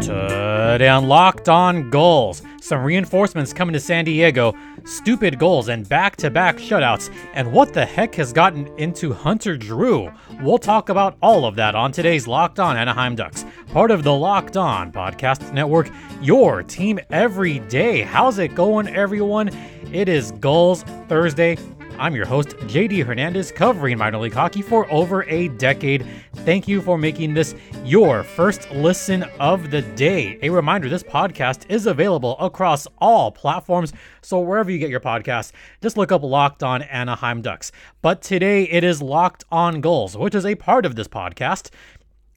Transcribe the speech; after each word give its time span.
Today 0.00 0.88
on 0.88 1.08
Locked 1.08 1.50
On 1.50 1.90
Gulls, 1.90 2.40
some 2.62 2.82
reinforcements 2.82 3.52
coming 3.52 3.74
to 3.74 3.80
San 3.80 4.06
Diego, 4.06 4.54
stupid 4.84 5.38
goals 5.38 5.68
and 5.68 5.86
back 5.86 6.16
to 6.16 6.30
back 6.30 6.56
shutouts, 6.56 7.14
and 7.34 7.52
what 7.52 7.74
the 7.74 7.84
heck 7.84 8.14
has 8.14 8.32
gotten 8.32 8.66
into 8.78 9.12
Hunter 9.12 9.58
Drew? 9.58 10.10
We'll 10.40 10.56
talk 10.56 10.88
about 10.88 11.18
all 11.20 11.44
of 11.44 11.54
that 11.56 11.74
on 11.74 11.92
today's 11.92 12.26
Locked 12.26 12.58
On 12.58 12.78
Anaheim 12.78 13.14
Ducks, 13.14 13.44
part 13.72 13.90
of 13.90 14.02
the 14.02 14.14
Locked 14.14 14.56
On 14.56 14.90
Podcast 14.90 15.52
Network, 15.52 15.90
your 16.22 16.62
team 16.62 16.98
every 17.10 17.58
day. 17.58 18.00
How's 18.00 18.38
it 18.38 18.54
going, 18.54 18.88
everyone? 18.88 19.50
It 19.92 20.08
is 20.08 20.32
Gulls 20.32 20.82
Thursday. 21.08 21.58
I'm 22.00 22.16
your 22.16 22.24
host, 22.24 22.56
JD 22.60 23.04
Hernandez, 23.04 23.52
covering 23.52 23.98
minor 23.98 24.16
league 24.16 24.32
hockey 24.32 24.62
for 24.62 24.90
over 24.90 25.24
a 25.24 25.48
decade. 25.48 26.06
Thank 26.34 26.66
you 26.66 26.80
for 26.80 26.96
making 26.96 27.34
this 27.34 27.54
your 27.84 28.22
first 28.22 28.70
listen 28.70 29.24
of 29.38 29.70
the 29.70 29.82
day. 29.82 30.38
A 30.40 30.48
reminder 30.48 30.88
this 30.88 31.02
podcast 31.02 31.70
is 31.70 31.84
available 31.84 32.38
across 32.38 32.86
all 33.02 33.30
platforms, 33.30 33.92
so 34.22 34.40
wherever 34.40 34.70
you 34.70 34.78
get 34.78 34.88
your 34.88 34.98
podcasts, 34.98 35.52
just 35.82 35.98
look 35.98 36.10
up 36.10 36.22
Locked 36.22 36.62
On 36.62 36.80
Anaheim 36.80 37.42
Ducks. 37.42 37.70
But 38.00 38.22
today 38.22 38.62
it 38.62 38.82
is 38.82 39.02
Locked 39.02 39.44
On 39.52 39.82
Gulls, 39.82 40.16
which 40.16 40.34
is 40.34 40.46
a 40.46 40.54
part 40.54 40.86
of 40.86 40.96
this 40.96 41.06
podcast. 41.06 41.68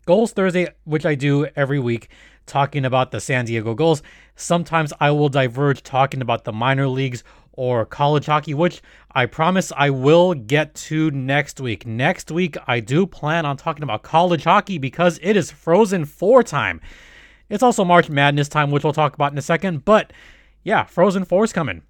Gulls 0.06 0.34
Thursday, 0.34 0.68
which 0.84 1.06
I 1.06 1.16
do 1.16 1.48
every 1.56 1.80
week, 1.80 2.10
talking 2.46 2.84
about 2.84 3.12
the 3.12 3.22
San 3.22 3.46
Diego 3.46 3.74
Gulls. 3.74 4.04
Sometimes 4.36 4.92
I 5.00 5.12
will 5.12 5.30
diverge 5.30 5.84
talking 5.84 6.22
about 6.22 6.44
the 6.44 6.52
minor 6.52 6.90
leagues 6.90 7.24
or 7.54 7.86
college 7.86 8.26
hockey, 8.26 8.54
which 8.54 8.82
I 9.12 9.26
promise 9.26 9.72
I 9.76 9.90
will 9.90 10.34
get 10.34 10.74
to 10.76 11.12
next 11.12 11.60
week. 11.60 11.86
Next 11.86 12.32
week, 12.32 12.58
I 12.68 12.80
do 12.80 13.06
plan 13.06 13.46
on 13.46 13.58
talking 13.58 13.84
about 13.84 14.04
college 14.04 14.44
hockey 14.44 14.78
because 14.78 15.20
it 15.22 15.38
is 15.38 15.52
Frozen 15.52 16.06
Four 16.06 16.44
time. 16.44 16.82
It's 17.50 17.64
also 17.64 17.84
March 17.86 18.10
Madness 18.10 18.50
time, 18.50 18.72
which 18.72 18.84
we'll 18.84 18.94
talk 18.94 19.14
about 19.14 19.32
in 19.32 19.38
a 19.38 19.42
second. 19.42 19.86
But 19.86 20.12
yeah, 20.64 20.86
Frozen 20.86 21.26
Four 21.26 21.44
is 21.44 21.54
coming. 21.54 21.84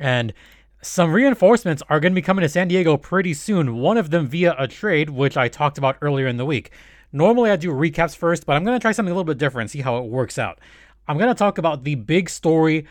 And 0.00 0.32
some 0.80 1.12
reinforcements 1.12 1.82
are 1.88 2.00
going 2.00 2.12
to 2.12 2.20
be 2.20 2.22
coming 2.22 2.42
to 2.42 2.48
San 2.48 2.68
Diego 2.68 2.96
pretty 2.96 3.34
soon. 3.34 3.76
One 3.76 3.98
of 3.98 4.10
them 4.10 4.28
via 4.28 4.54
a 4.58 4.68
trade, 4.68 5.10
which 5.10 5.36
I 5.36 5.48
talked 5.48 5.76
about 5.76 5.98
earlier 6.00 6.26
in 6.26 6.36
the 6.36 6.46
week. 6.46 6.70
Normally, 7.12 7.50
I 7.50 7.56
do 7.56 7.70
recaps 7.70 8.16
first, 8.16 8.46
but 8.46 8.54
I'm 8.54 8.64
going 8.64 8.78
to 8.78 8.82
try 8.82 8.92
something 8.92 9.10
a 9.10 9.14
little 9.14 9.24
bit 9.24 9.38
different, 9.38 9.70
see 9.70 9.80
how 9.80 9.98
it 9.98 10.04
works 10.04 10.38
out. 10.38 10.60
I'm 11.08 11.18
going 11.18 11.30
to 11.30 11.38
talk 11.38 11.58
about 11.58 11.84
the 11.84 11.94
big 11.94 12.28
story 12.28 12.86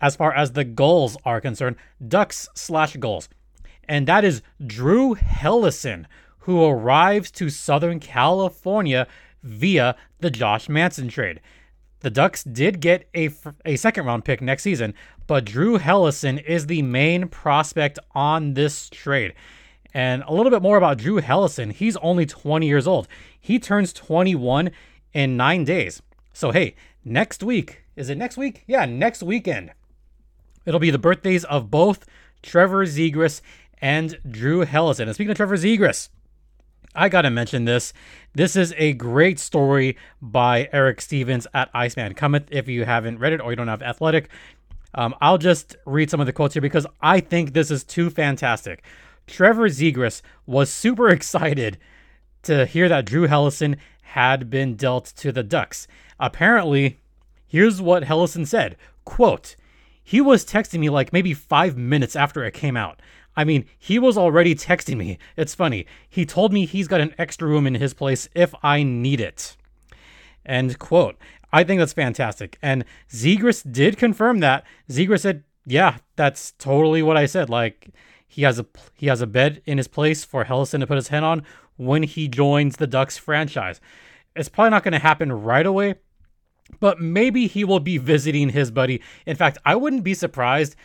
as 0.00 0.16
far 0.16 0.32
as 0.34 0.52
the 0.52 0.64
Gulls 0.64 1.16
are 1.24 1.40
concerned, 1.40 1.76
Ducks 2.06 2.48
slash 2.54 2.96
Gulls. 2.96 3.28
And 3.88 4.06
that 4.06 4.24
is 4.24 4.42
Drew 4.64 5.14
Helleson, 5.14 6.06
who 6.40 6.64
arrives 6.64 7.30
to 7.32 7.50
Southern 7.50 8.00
California 8.00 9.06
via 9.42 9.96
the 10.20 10.30
Josh 10.30 10.68
Manson 10.68 11.08
trade. 11.08 11.40
The 12.00 12.10
Ducks 12.10 12.42
did 12.42 12.80
get 12.80 13.08
a, 13.14 13.30
a 13.64 13.76
second 13.76 14.06
round 14.06 14.24
pick 14.24 14.40
next 14.40 14.62
season, 14.62 14.94
but 15.26 15.44
Drew 15.44 15.78
Helleson 15.78 16.42
is 16.44 16.66
the 16.66 16.82
main 16.82 17.28
prospect 17.28 17.98
on 18.14 18.54
this 18.54 18.88
trade. 18.88 19.34
And 19.92 20.22
a 20.26 20.32
little 20.32 20.50
bit 20.50 20.62
more 20.62 20.76
about 20.76 20.98
Drew 20.98 21.20
Helleson. 21.20 21.72
He's 21.72 21.96
only 21.98 22.24
20 22.24 22.66
years 22.66 22.86
old. 22.86 23.06
He 23.38 23.58
turns 23.58 23.92
21 23.92 24.70
in 25.12 25.36
nine 25.36 25.64
days. 25.64 26.00
So, 26.32 26.52
hey, 26.52 26.74
next 27.04 27.42
week, 27.42 27.82
is 27.96 28.08
it 28.08 28.16
next 28.16 28.36
week? 28.36 28.62
Yeah, 28.66 28.86
next 28.86 29.22
weekend. 29.22 29.72
It'll 30.66 30.80
be 30.80 30.90
the 30.90 30.98
birthdays 30.98 31.44
of 31.44 31.70
both 31.70 32.06
Trevor 32.42 32.86
Zegras 32.86 33.40
and 33.80 34.18
Drew 34.28 34.64
Helleson. 34.64 35.02
And 35.02 35.14
speaking 35.14 35.30
of 35.30 35.36
Trevor 35.36 35.56
Zegras, 35.56 36.08
I 36.94 37.08
got 37.08 37.22
to 37.22 37.30
mention 37.30 37.64
this. 37.64 37.92
This 38.34 38.56
is 38.56 38.74
a 38.76 38.92
great 38.94 39.38
story 39.38 39.96
by 40.20 40.68
Eric 40.72 41.00
Stephens 41.00 41.46
at 41.54 41.70
Iceman 41.72 42.14
Cometh. 42.14 42.48
If 42.50 42.68
you 42.68 42.84
haven't 42.84 43.18
read 43.18 43.32
it 43.32 43.40
or 43.40 43.50
you 43.50 43.56
don't 43.56 43.68
have 43.68 43.82
Athletic, 43.82 44.28
um, 44.94 45.14
I'll 45.20 45.38
just 45.38 45.76
read 45.86 46.10
some 46.10 46.20
of 46.20 46.26
the 46.26 46.32
quotes 46.32 46.54
here 46.54 46.60
because 46.60 46.86
I 47.00 47.20
think 47.20 47.52
this 47.52 47.70
is 47.70 47.84
too 47.84 48.10
fantastic. 48.10 48.82
Trevor 49.26 49.68
Zegras 49.68 50.22
was 50.46 50.70
super 50.70 51.08
excited 51.10 51.78
to 52.42 52.66
hear 52.66 52.88
that 52.88 53.06
Drew 53.06 53.28
Helleson 53.28 53.76
had 54.02 54.50
been 54.50 54.74
dealt 54.74 55.06
to 55.18 55.30
the 55.30 55.44
Ducks. 55.44 55.86
Apparently, 56.18 57.00
here's 57.46 57.80
what 57.80 58.02
Helleson 58.02 58.46
said, 58.46 58.76
quote, 59.04 59.54
he 60.10 60.20
was 60.20 60.44
texting 60.44 60.80
me 60.80 60.90
like 60.90 61.12
maybe 61.12 61.32
five 61.32 61.76
minutes 61.76 62.16
after 62.16 62.44
it 62.44 62.52
came 62.52 62.76
out. 62.76 63.00
I 63.36 63.44
mean, 63.44 63.66
he 63.78 63.96
was 63.96 64.18
already 64.18 64.56
texting 64.56 64.96
me. 64.96 65.18
It's 65.36 65.54
funny. 65.54 65.86
He 66.08 66.26
told 66.26 66.52
me 66.52 66.66
he's 66.66 66.88
got 66.88 67.00
an 67.00 67.14
extra 67.16 67.46
room 67.46 67.64
in 67.64 67.76
his 67.76 67.94
place 67.94 68.28
if 68.34 68.52
I 68.60 68.82
need 68.82 69.20
it. 69.20 69.56
End 70.44 70.80
quote. 70.80 71.16
I 71.52 71.62
think 71.62 71.78
that's 71.78 71.92
fantastic. 71.92 72.58
And 72.60 72.84
Zegras 73.08 73.62
did 73.70 73.98
confirm 73.98 74.40
that. 74.40 74.66
Zegras 74.88 75.20
said, 75.20 75.44
"Yeah, 75.64 75.98
that's 76.16 76.54
totally 76.58 77.04
what 77.04 77.16
I 77.16 77.26
said. 77.26 77.48
Like 77.48 77.90
he 78.26 78.42
has 78.42 78.58
a 78.58 78.66
he 78.96 79.06
has 79.06 79.20
a 79.20 79.28
bed 79.28 79.62
in 79.64 79.78
his 79.78 79.86
place 79.86 80.24
for 80.24 80.44
Helleson 80.44 80.80
to 80.80 80.88
put 80.88 80.96
his 80.96 81.08
head 81.08 81.22
on 81.22 81.44
when 81.76 82.02
he 82.02 82.26
joins 82.26 82.78
the 82.78 82.88
Ducks 82.88 83.16
franchise. 83.16 83.80
It's 84.34 84.48
probably 84.48 84.70
not 84.70 84.82
going 84.82 84.90
to 84.90 84.98
happen 84.98 85.30
right 85.30 85.66
away, 85.66 85.94
but 86.78 87.00
maybe 87.00 87.46
he 87.46 87.64
will 87.64 87.80
be 87.80 87.98
visiting 87.98 88.50
his 88.50 88.70
buddy. 88.70 89.00
In 89.26 89.36
fact, 89.36 89.58
I 89.64 89.74
wouldn't 89.74 90.04
be 90.04 90.14
surprised 90.14 90.76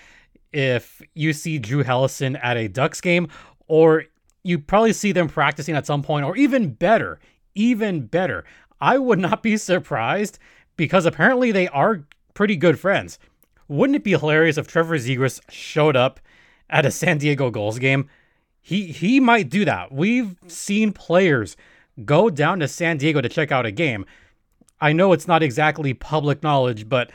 if 0.51 1.01
you 1.13 1.33
see 1.33 1.59
Drew 1.59 1.83
Helleson 1.83 2.39
at 2.41 2.57
a 2.57 2.67
Ducks 2.67 3.01
game, 3.01 3.27
or 3.67 4.05
you 4.43 4.59
probably 4.59 4.93
see 4.93 5.11
them 5.11 5.27
practicing 5.27 5.75
at 5.75 5.85
some 5.85 6.01
point, 6.01 6.25
or 6.25 6.37
even 6.37 6.71
better, 6.71 7.19
even 7.55 8.05
better. 8.07 8.45
I 8.79 8.97
would 8.97 9.19
not 9.19 9.43
be 9.43 9.57
surprised 9.57 10.39
because 10.77 11.05
apparently 11.05 11.51
they 11.51 11.67
are 11.67 12.05
pretty 12.33 12.55
good 12.55 12.79
friends. 12.79 13.19
Wouldn't 13.67 13.95
it 13.95 14.03
be 14.03 14.11
hilarious 14.11 14.57
if 14.57 14.67
Trevor 14.67 14.97
Zegras 14.97 15.39
showed 15.49 15.95
up 15.95 16.19
at 16.69 16.85
a 16.85 16.91
San 16.91 17.17
Diego 17.17 17.49
Gulls 17.49 17.79
game? 17.79 18.09
He 18.61 18.87
he 18.87 19.19
might 19.19 19.49
do 19.49 19.65
that. 19.65 19.91
We've 19.91 20.35
seen 20.47 20.91
players 20.91 21.57
go 22.03 22.29
down 22.29 22.59
to 22.59 22.67
San 22.67 22.97
Diego 22.97 23.21
to 23.21 23.29
check 23.29 23.51
out 23.51 23.65
a 23.65 23.71
game. 23.71 24.05
I 24.85 24.93
know 24.93 25.13
it's 25.13 25.27
not 25.27 25.41
exactly 25.41 25.95
public 25.95 26.43
knowledge, 26.43 26.87
but 26.87 27.09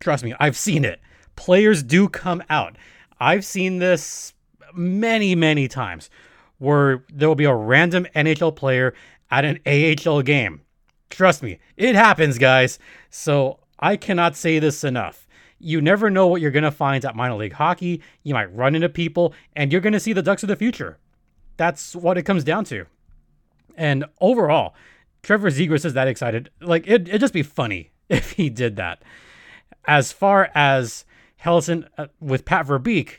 trust 0.00 0.24
me, 0.24 0.34
I've 0.40 0.56
seen 0.56 0.84
it. 0.84 1.00
Players 1.36 1.84
do 1.84 2.08
come 2.08 2.42
out. 2.50 2.74
I've 3.20 3.44
seen 3.44 3.78
this 3.78 4.34
many, 4.74 5.36
many 5.36 5.68
times 5.68 6.10
where 6.58 7.04
there 7.08 7.28
will 7.28 7.36
be 7.36 7.44
a 7.44 7.54
random 7.54 8.08
NHL 8.16 8.56
player 8.56 8.92
at 9.30 9.44
an 9.44 9.60
AHL 9.64 10.22
game. 10.22 10.62
Trust 11.10 11.44
me, 11.44 11.60
it 11.76 11.94
happens, 11.94 12.38
guys. 12.38 12.80
So 13.08 13.60
I 13.78 13.94
cannot 13.94 14.34
say 14.34 14.58
this 14.58 14.82
enough. 14.82 15.28
You 15.60 15.80
never 15.80 16.10
know 16.10 16.26
what 16.26 16.40
you're 16.40 16.50
going 16.50 16.64
to 16.64 16.72
find 16.72 17.04
at 17.04 17.14
minor 17.14 17.36
league 17.36 17.52
hockey. 17.52 18.02
You 18.24 18.34
might 18.34 18.52
run 18.52 18.74
into 18.74 18.88
people, 18.88 19.32
and 19.54 19.70
you're 19.70 19.80
going 19.80 19.92
to 19.92 20.00
see 20.00 20.12
the 20.12 20.22
Ducks 20.22 20.42
of 20.42 20.48
the 20.48 20.56
future. 20.56 20.98
That's 21.56 21.94
what 21.94 22.18
it 22.18 22.24
comes 22.24 22.42
down 22.42 22.64
to. 22.64 22.86
And 23.76 24.06
overall, 24.20 24.74
Trevor 25.22 25.50
Zegras 25.50 25.84
is 25.84 25.94
that 25.94 26.08
excited. 26.08 26.50
Like 26.60 26.86
it, 26.86 27.08
it'd 27.08 27.20
just 27.20 27.34
be 27.34 27.42
funny 27.42 27.90
if 28.08 28.32
he 28.32 28.50
did 28.50 28.76
that. 28.76 29.02
As 29.86 30.12
far 30.12 30.50
as 30.54 31.04
Helleson 31.42 31.86
uh, 31.96 32.06
with 32.20 32.44
Pat 32.44 32.66
Verbeek, 32.66 33.16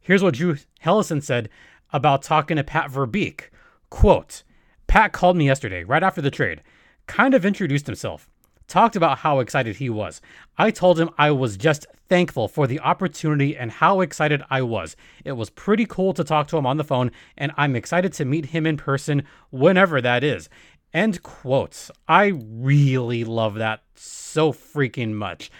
here's 0.00 0.22
what 0.22 0.34
Drew 0.34 0.56
Helleson 0.84 1.22
said 1.22 1.48
about 1.92 2.22
talking 2.22 2.56
to 2.56 2.64
Pat 2.64 2.90
Verbeek. 2.90 3.44
Quote, 3.90 4.42
Pat 4.86 5.12
called 5.12 5.36
me 5.36 5.46
yesterday, 5.46 5.84
right 5.84 6.02
after 6.02 6.20
the 6.20 6.30
trade, 6.30 6.62
kind 7.06 7.34
of 7.34 7.44
introduced 7.44 7.86
himself, 7.86 8.28
talked 8.68 8.96
about 8.96 9.18
how 9.18 9.40
excited 9.40 9.76
he 9.76 9.90
was. 9.90 10.20
I 10.58 10.70
told 10.70 10.98
him 10.98 11.10
I 11.18 11.30
was 11.30 11.56
just 11.56 11.86
thankful 12.08 12.46
for 12.46 12.66
the 12.66 12.80
opportunity 12.80 13.56
and 13.56 13.70
how 13.70 14.00
excited 14.00 14.42
I 14.50 14.60
was. 14.62 14.96
It 15.24 15.32
was 15.32 15.48
pretty 15.48 15.86
cool 15.86 16.12
to 16.12 16.24
talk 16.24 16.46
to 16.48 16.58
him 16.58 16.66
on 16.66 16.76
the 16.76 16.84
phone, 16.84 17.10
and 17.38 17.52
I'm 17.56 17.74
excited 17.74 18.12
to 18.14 18.26
meet 18.26 18.46
him 18.46 18.66
in 18.66 18.76
person 18.76 19.22
whenever 19.50 20.00
that 20.02 20.22
is. 20.22 20.50
End 20.94 21.22
quotes. 21.22 21.90
I 22.06 22.26
really 22.26 23.24
love 23.24 23.54
that 23.54 23.82
so 23.94 24.52
freaking 24.52 25.14
much. 25.14 25.50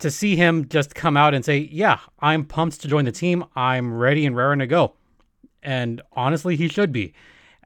To 0.00 0.10
see 0.10 0.36
him 0.36 0.68
just 0.68 0.94
come 0.94 1.16
out 1.16 1.34
and 1.34 1.44
say, 1.44 1.68
Yeah, 1.72 1.98
I'm 2.20 2.44
pumped 2.44 2.80
to 2.82 2.88
join 2.88 3.04
the 3.04 3.12
team. 3.12 3.44
I'm 3.56 3.92
ready 3.92 4.26
and 4.26 4.36
raring 4.36 4.60
to 4.60 4.66
go. 4.66 4.94
And 5.62 6.02
honestly, 6.12 6.56
he 6.56 6.68
should 6.68 6.92
be. 6.92 7.14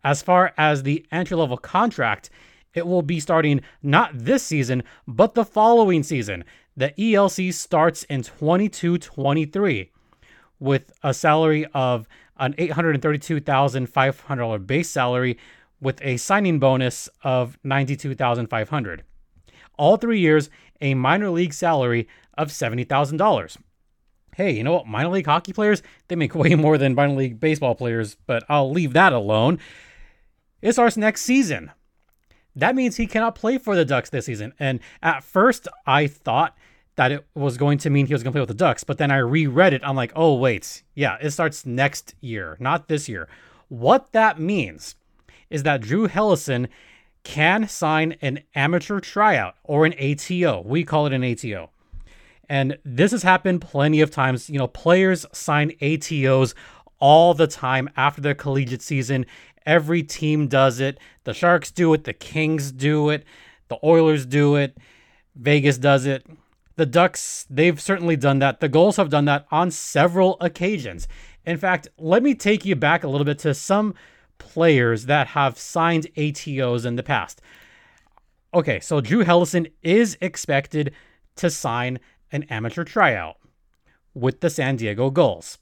As 0.05 0.23
far 0.23 0.53
as 0.57 0.83
the 0.83 1.07
entry 1.13 1.37
level 1.37 1.57
contract, 1.57 2.31
it 2.75 2.87
will 2.87 3.03
be 3.03 3.21
starting 3.21 3.61
not 3.83 4.11
this 4.15 4.43
season, 4.43 4.83
but 5.07 5.35
the 5.35 5.45
following 5.45 6.03
season. 6.03 6.45
The 6.77 6.95
ELC 6.99 7.53
starts 7.53 8.05
in 8.05 8.23
22 8.23 8.97
23 8.99 9.91
with 10.59 10.91
a 11.03 11.13
salary 11.13 11.67
of 11.75 12.09
an 12.39 12.55
$832,500 12.55 14.67
base 14.67 14.89
salary 14.89 15.37
with 15.83 16.01
a 16.03 16.17
signing 16.17 16.59
bonus 16.59 17.09
of 17.23 17.59
92,500. 17.65 19.03
All 19.77 19.97
3 19.97 20.19
years 20.19 20.49
a 20.81 20.95
minor 20.95 21.31
league 21.31 21.53
salary 21.53 22.09
of 22.39 22.49
$70,000. 22.49 23.57
Hey, 24.37 24.53
you 24.53 24.65
know 24.65 24.73
what? 24.73 24.87
Minor 24.87 25.11
league 25.11 25.27
hockey 25.27 25.53
players, 25.53 25.83
they 26.09 26.17
make 26.17 26.35
way 26.45 26.55
more 26.55 26.79
than 26.79 26.95
minor 26.95 27.15
league 27.15 27.41
baseball 27.41 27.75
players, 27.75 28.17
but 28.27 28.45
I'll 28.49 28.71
leave 28.71 28.95
that 28.95 29.13
alone. 29.13 29.59
It 30.63 30.73
starts 30.73 30.97
next 30.97 31.23
season. 31.23 31.71
that 32.55 32.75
means 32.75 32.97
he 32.97 33.07
cannot 33.07 33.35
play 33.35 33.59
for 33.59 33.75
the 33.75 33.85
Ducks 33.85 34.11
this 34.11 34.27
season. 34.27 34.53
And 34.59 34.81
at 35.03 35.25
first, 35.25 35.69
I 35.87 36.07
thought 36.07 36.57
that 36.97 37.11
it 37.11 37.27
was 37.35 37.57
going 37.57 37.79
to 37.79 37.91
mean 37.91 38.07
he 38.07 38.13
was 38.13 38.23
going 38.23 38.33
to 38.33 38.35
play 38.35 38.43
with 38.43 38.49
the 38.49 38.55
Ducks, 38.55 38.85
but 38.85 38.99
then 38.99 39.11
I 39.11 39.17
reread 39.19 39.73
it. 39.73 39.81
I'm 39.85 39.97
like, 39.97 40.13
oh, 40.15 40.35
wait. 40.35 40.83
Yeah, 40.95 41.17
it 41.21 41.31
starts 41.31 41.65
next 41.65 42.15
year, 42.21 42.57
not 42.61 42.89
this 42.89 43.09
year. 43.09 43.29
What 43.69 44.13
that 44.13 44.39
means 44.39 44.97
is 45.53 45.63
that 45.63 45.83
Drew 45.83 46.09
Helleson 46.09 46.69
can 47.25 47.69
sign 47.69 48.17
an 48.21 48.41
amateur 48.55 49.01
tryout 49.01 49.55
or 49.63 49.87
an 49.87 49.95
ATO. 49.95 50.63
We 50.65 50.85
call 50.85 51.07
it 51.07 51.13
an 51.13 51.23
ATO. 51.23 51.71
And 52.49 52.79
this 52.85 53.13
has 53.13 53.23
happened 53.23 53.61
plenty 53.61 54.01
of 54.01 54.11
times. 54.11 54.51
You 54.51 54.59
know, 54.59 54.67
players 54.67 55.25
sign 55.33 55.71
ATOs 55.81 56.55
all 56.99 57.35
the 57.35 57.47
time 57.47 57.89
after 57.97 58.21
their 58.21 58.35
collegiate 58.35 58.83
season. 58.83 59.27
Every 59.65 60.03
team 60.03 60.49
does 60.49 60.81
it. 60.81 60.99
The 61.25 61.35
Sharks 61.35 61.71
do 61.71 61.93
it, 61.95 62.05
the 62.05 62.13
Kings 62.13 62.73
do 62.73 63.11
it, 63.11 63.25
the 63.69 63.79
Oilers 63.85 64.27
do 64.27 64.57
it, 64.57 64.77
Vegas 65.37 65.79
does 65.79 66.05
it. 66.05 66.27
The 66.77 66.87
Ducks, 66.87 67.47
they've 67.49 67.81
certainly 67.81 68.17
done 68.17 68.39
that. 68.41 68.61
The 68.61 68.69
Gulls 68.69 68.97
have 68.97 69.11
done 69.11 69.27
that 69.27 69.47
on 69.51 69.71
several 69.71 70.37
occasions. 70.41 71.07
In 71.45 71.59
fact, 71.59 71.89
let 71.99 72.23
me 72.23 72.35
take 72.35 72.65
you 72.65 72.75
back 72.75 73.05
a 73.05 73.09
little 73.09 73.25
bit 73.25 73.39
to 73.41 73.55
some 73.55 73.95
players 74.43 75.07
that 75.07 75.29
have 75.29 75.59
signed 75.59 76.09
ATOs 76.17 76.85
in 76.85 76.97
the 76.97 77.03
past. 77.03 77.41
Okay, 78.53 78.81
so 78.81 79.01
Drew 79.01 79.25
Helleson 79.25 79.71
is 79.83 80.19
expected 80.21 80.93
to 81.37 81.49
sign 81.49 82.01
an 82.33 82.43
amateur 82.45 82.85
tryout 82.85 83.37
with 84.15 84.41
the 84.41 84.51
San 84.51 84.77
Diego 84.77 85.11
Gulls. 85.11 85.59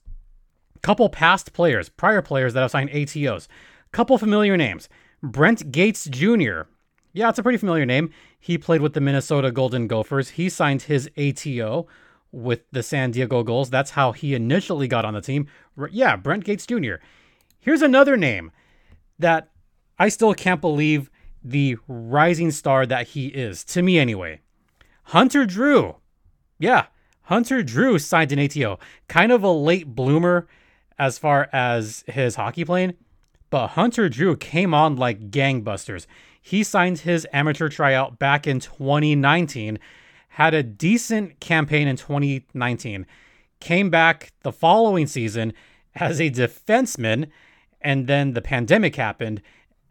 Couple 0.83 1.09
past 1.09 1.53
players, 1.53 1.89
prior 1.89 2.23
players 2.23 2.55
that 2.55 2.63
have 2.63 2.71
signed 2.71 2.91
ATOs. 2.91 3.47
Couple 3.93 4.19
familiar 4.19 4.57
names. 4.57 4.89
Brent 5.23 5.71
Gates 5.71 6.07
Jr. 6.07 6.63
Yeah, 7.13 7.29
it's 7.29 7.39
a 7.39 7.43
pretty 7.43 7.59
familiar 7.59 7.85
name. 7.85 8.11
He 8.39 8.57
played 8.57 8.81
with 8.81 8.95
the 8.95 9.01
Minnesota 9.01 9.53
Golden 9.53 9.87
Gophers. 9.87 10.31
He 10.31 10.49
signed 10.49 10.83
his 10.83 11.11
ATO 11.19 11.87
with 12.33 12.63
the 12.73 12.83
San 12.83 13.11
Diego 13.11 13.43
Gulls. 13.43 13.71
That's 13.71 13.91
how 13.91 14.13
he 14.13 14.35
initially 14.35 14.89
got 14.89 15.05
on 15.05 15.15
the 15.15 15.21
team. 15.21 15.47
Yeah, 15.91 16.17
Brent 16.17 16.45
Gates 16.45 16.67
Jr. 16.67 16.95
Here's 17.59 17.83
another 17.83 18.17
name 18.17 18.53
that 19.21 19.49
I 19.99 20.09
still 20.09 20.35
can't 20.35 20.61
believe 20.61 21.11
the 21.43 21.77
rising 21.89 22.51
star 22.51 22.87
that 22.87 23.09
he 23.09 23.29
is, 23.29 23.65
to 23.65 23.83
me 23.83 23.99
anyway. 23.99 24.41
Hunter 25.05 25.47
Drew. 25.47 25.97
Yeah, 26.59 26.87
Hunter 27.23 27.63
Drew 27.63 27.99
signed 27.99 28.33
an 28.33 28.39
ATO. 28.39 28.79
Kind 29.09 29.33
of 29.33 29.43
a 29.43 29.51
late 29.51 29.95
bloomer 29.95 30.49
as 30.99 31.17
far 31.19 31.49
as 31.53 32.05
his 32.07 32.35
hockey 32.35 32.65
playing, 32.65 32.95
but 33.49 33.69
Hunter 33.69 34.09
Drew 34.09 34.37
came 34.37 34.75
on 34.75 34.97
like 34.97 35.31
gangbusters. 35.31 36.07
He 36.43 36.63
signed 36.63 36.99
his 36.99 37.27
amateur 37.33 37.69
tryout 37.69 38.19
back 38.19 38.47
in 38.47 38.61
2019, 38.61 39.79
had 40.31 40.55
a 40.55 40.63
decent 40.63 41.41
campaign 41.41 41.89
in 41.89 41.97
2019, 41.97 43.07
came 43.61 43.91
back 43.91 44.33
the 44.43 44.53
following 44.53 45.07
season 45.07 45.53
as 45.95 46.21
a 46.21 46.31
defenseman, 46.31 47.29
and 47.81 48.07
then 48.07 48.33
the 48.33 48.43
pandemic 48.43 48.97
happened. 48.97 49.43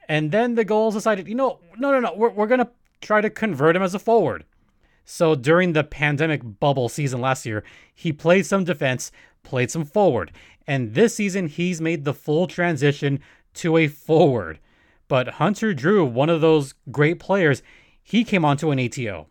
And 0.07 0.31
then 0.31 0.55
the 0.55 0.65
Gulls 0.65 0.95
decided, 0.95 1.27
you 1.27 1.35
know, 1.35 1.59
no, 1.77 1.91
no, 1.91 1.99
no, 1.99 2.13
we're, 2.13 2.29
we're 2.29 2.47
going 2.47 2.59
to 2.59 2.69
try 3.01 3.21
to 3.21 3.29
convert 3.29 3.75
him 3.75 3.83
as 3.83 3.93
a 3.93 3.99
forward. 3.99 4.45
So 5.05 5.35
during 5.35 5.73
the 5.73 5.83
pandemic 5.83 6.41
bubble 6.59 6.89
season 6.89 7.21
last 7.21 7.45
year, 7.45 7.63
he 7.93 8.13
played 8.13 8.45
some 8.45 8.63
defense, 8.63 9.11
played 9.43 9.71
some 9.71 9.85
forward. 9.85 10.31
And 10.67 10.93
this 10.93 11.15
season, 11.15 11.47
he's 11.47 11.81
made 11.81 12.05
the 12.05 12.13
full 12.13 12.47
transition 12.47 13.19
to 13.55 13.77
a 13.77 13.87
forward. 13.87 14.59
But 15.07 15.27
Hunter 15.27 15.73
Drew, 15.73 16.05
one 16.05 16.29
of 16.29 16.41
those 16.41 16.75
great 16.91 17.19
players, 17.19 17.63
he 18.03 18.23
came 18.23 18.45
onto 18.45 18.69
an 18.71 18.79
ATO. 18.79 19.27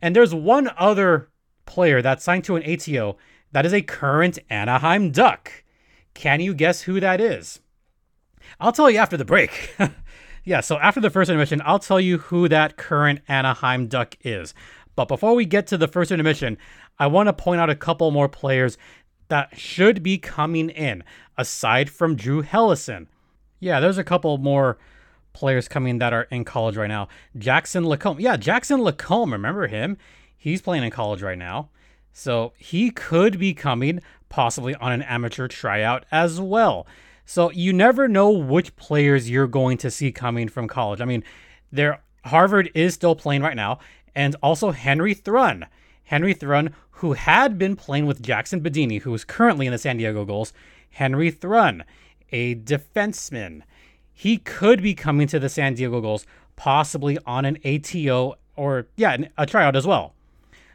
And 0.00 0.16
there's 0.16 0.34
one 0.34 0.70
other 0.76 1.28
player 1.66 2.02
that 2.02 2.22
signed 2.22 2.44
to 2.44 2.56
an 2.56 2.64
ATO 2.64 3.16
that 3.52 3.66
is 3.66 3.72
a 3.72 3.82
current 3.82 4.38
Anaheim 4.50 5.10
Duck. 5.10 5.64
Can 6.14 6.40
you 6.40 6.54
guess 6.54 6.82
who 6.82 7.00
that 7.00 7.20
is? 7.20 7.60
I'll 8.60 8.72
tell 8.72 8.90
you 8.90 8.98
after 8.98 9.16
the 9.16 9.24
break. 9.24 9.74
yeah, 10.44 10.60
so 10.60 10.78
after 10.78 11.00
the 11.00 11.10
first 11.10 11.30
intermission, 11.30 11.62
I'll 11.64 11.78
tell 11.78 12.00
you 12.00 12.18
who 12.18 12.48
that 12.48 12.76
current 12.76 13.20
Anaheim 13.28 13.88
Duck 13.88 14.16
is. 14.22 14.54
But 14.94 15.08
before 15.08 15.34
we 15.34 15.44
get 15.44 15.66
to 15.68 15.78
the 15.78 15.88
first 15.88 16.10
intermission, 16.10 16.58
I 16.98 17.06
want 17.06 17.28
to 17.28 17.32
point 17.32 17.60
out 17.60 17.70
a 17.70 17.74
couple 17.74 18.10
more 18.10 18.28
players 18.28 18.76
that 19.28 19.58
should 19.58 20.02
be 20.02 20.18
coming 20.18 20.68
in 20.68 21.02
aside 21.38 21.88
from 21.88 22.16
Drew 22.16 22.42
Helleson. 22.42 23.06
Yeah, 23.60 23.80
there's 23.80 23.98
a 23.98 24.04
couple 24.04 24.36
more 24.38 24.78
players 25.32 25.68
coming 25.68 25.98
that 25.98 26.12
are 26.12 26.24
in 26.24 26.44
college 26.44 26.76
right 26.76 26.88
now. 26.88 27.08
Jackson 27.38 27.84
Lacombe. 27.84 28.20
Yeah, 28.20 28.36
Jackson 28.36 28.82
Lacombe, 28.82 29.32
remember 29.32 29.66
him? 29.66 29.96
He's 30.36 30.60
playing 30.60 30.84
in 30.84 30.90
college 30.90 31.22
right 31.22 31.38
now. 31.38 31.70
So 32.12 32.52
he 32.58 32.90
could 32.90 33.38
be 33.38 33.54
coming 33.54 34.00
possibly 34.28 34.74
on 34.74 34.92
an 34.92 35.02
amateur 35.02 35.48
tryout 35.48 36.04
as 36.10 36.40
well. 36.40 36.86
So 37.24 37.50
you 37.50 37.72
never 37.72 38.08
know 38.08 38.30
which 38.30 38.74
players 38.76 39.30
you're 39.30 39.46
going 39.46 39.78
to 39.78 39.90
see 39.90 40.12
coming 40.12 40.48
from 40.48 40.68
college. 40.68 41.00
I 41.00 41.04
mean, 41.04 41.24
there 41.70 42.02
Harvard 42.24 42.70
is 42.74 42.94
still 42.94 43.14
playing 43.14 43.42
right 43.42 43.56
now, 43.56 43.78
and 44.14 44.36
also 44.42 44.70
Henry 44.70 45.14
Thrun. 45.14 45.66
Henry 46.04 46.34
Thrun, 46.34 46.74
who 46.90 47.14
had 47.14 47.58
been 47.58 47.74
playing 47.74 48.06
with 48.06 48.22
Jackson 48.22 48.60
Badini, 48.60 49.00
who 49.00 49.14
is 49.14 49.24
currently 49.24 49.66
in 49.66 49.72
the 49.72 49.78
San 49.78 49.96
Diego 49.96 50.24
Gulls. 50.24 50.52
Henry 50.90 51.30
Thrun, 51.30 51.84
a 52.30 52.54
defenseman. 52.54 53.62
He 54.12 54.36
could 54.36 54.82
be 54.82 54.94
coming 54.94 55.26
to 55.28 55.38
the 55.38 55.48
San 55.48 55.74
Diego 55.74 56.00
Gulls, 56.00 56.26
possibly 56.54 57.18
on 57.26 57.44
an 57.44 57.58
ATO 57.64 58.36
or, 58.56 58.86
yeah, 58.96 59.16
a 59.38 59.46
tryout 59.46 59.74
as 59.74 59.86
well. 59.86 60.14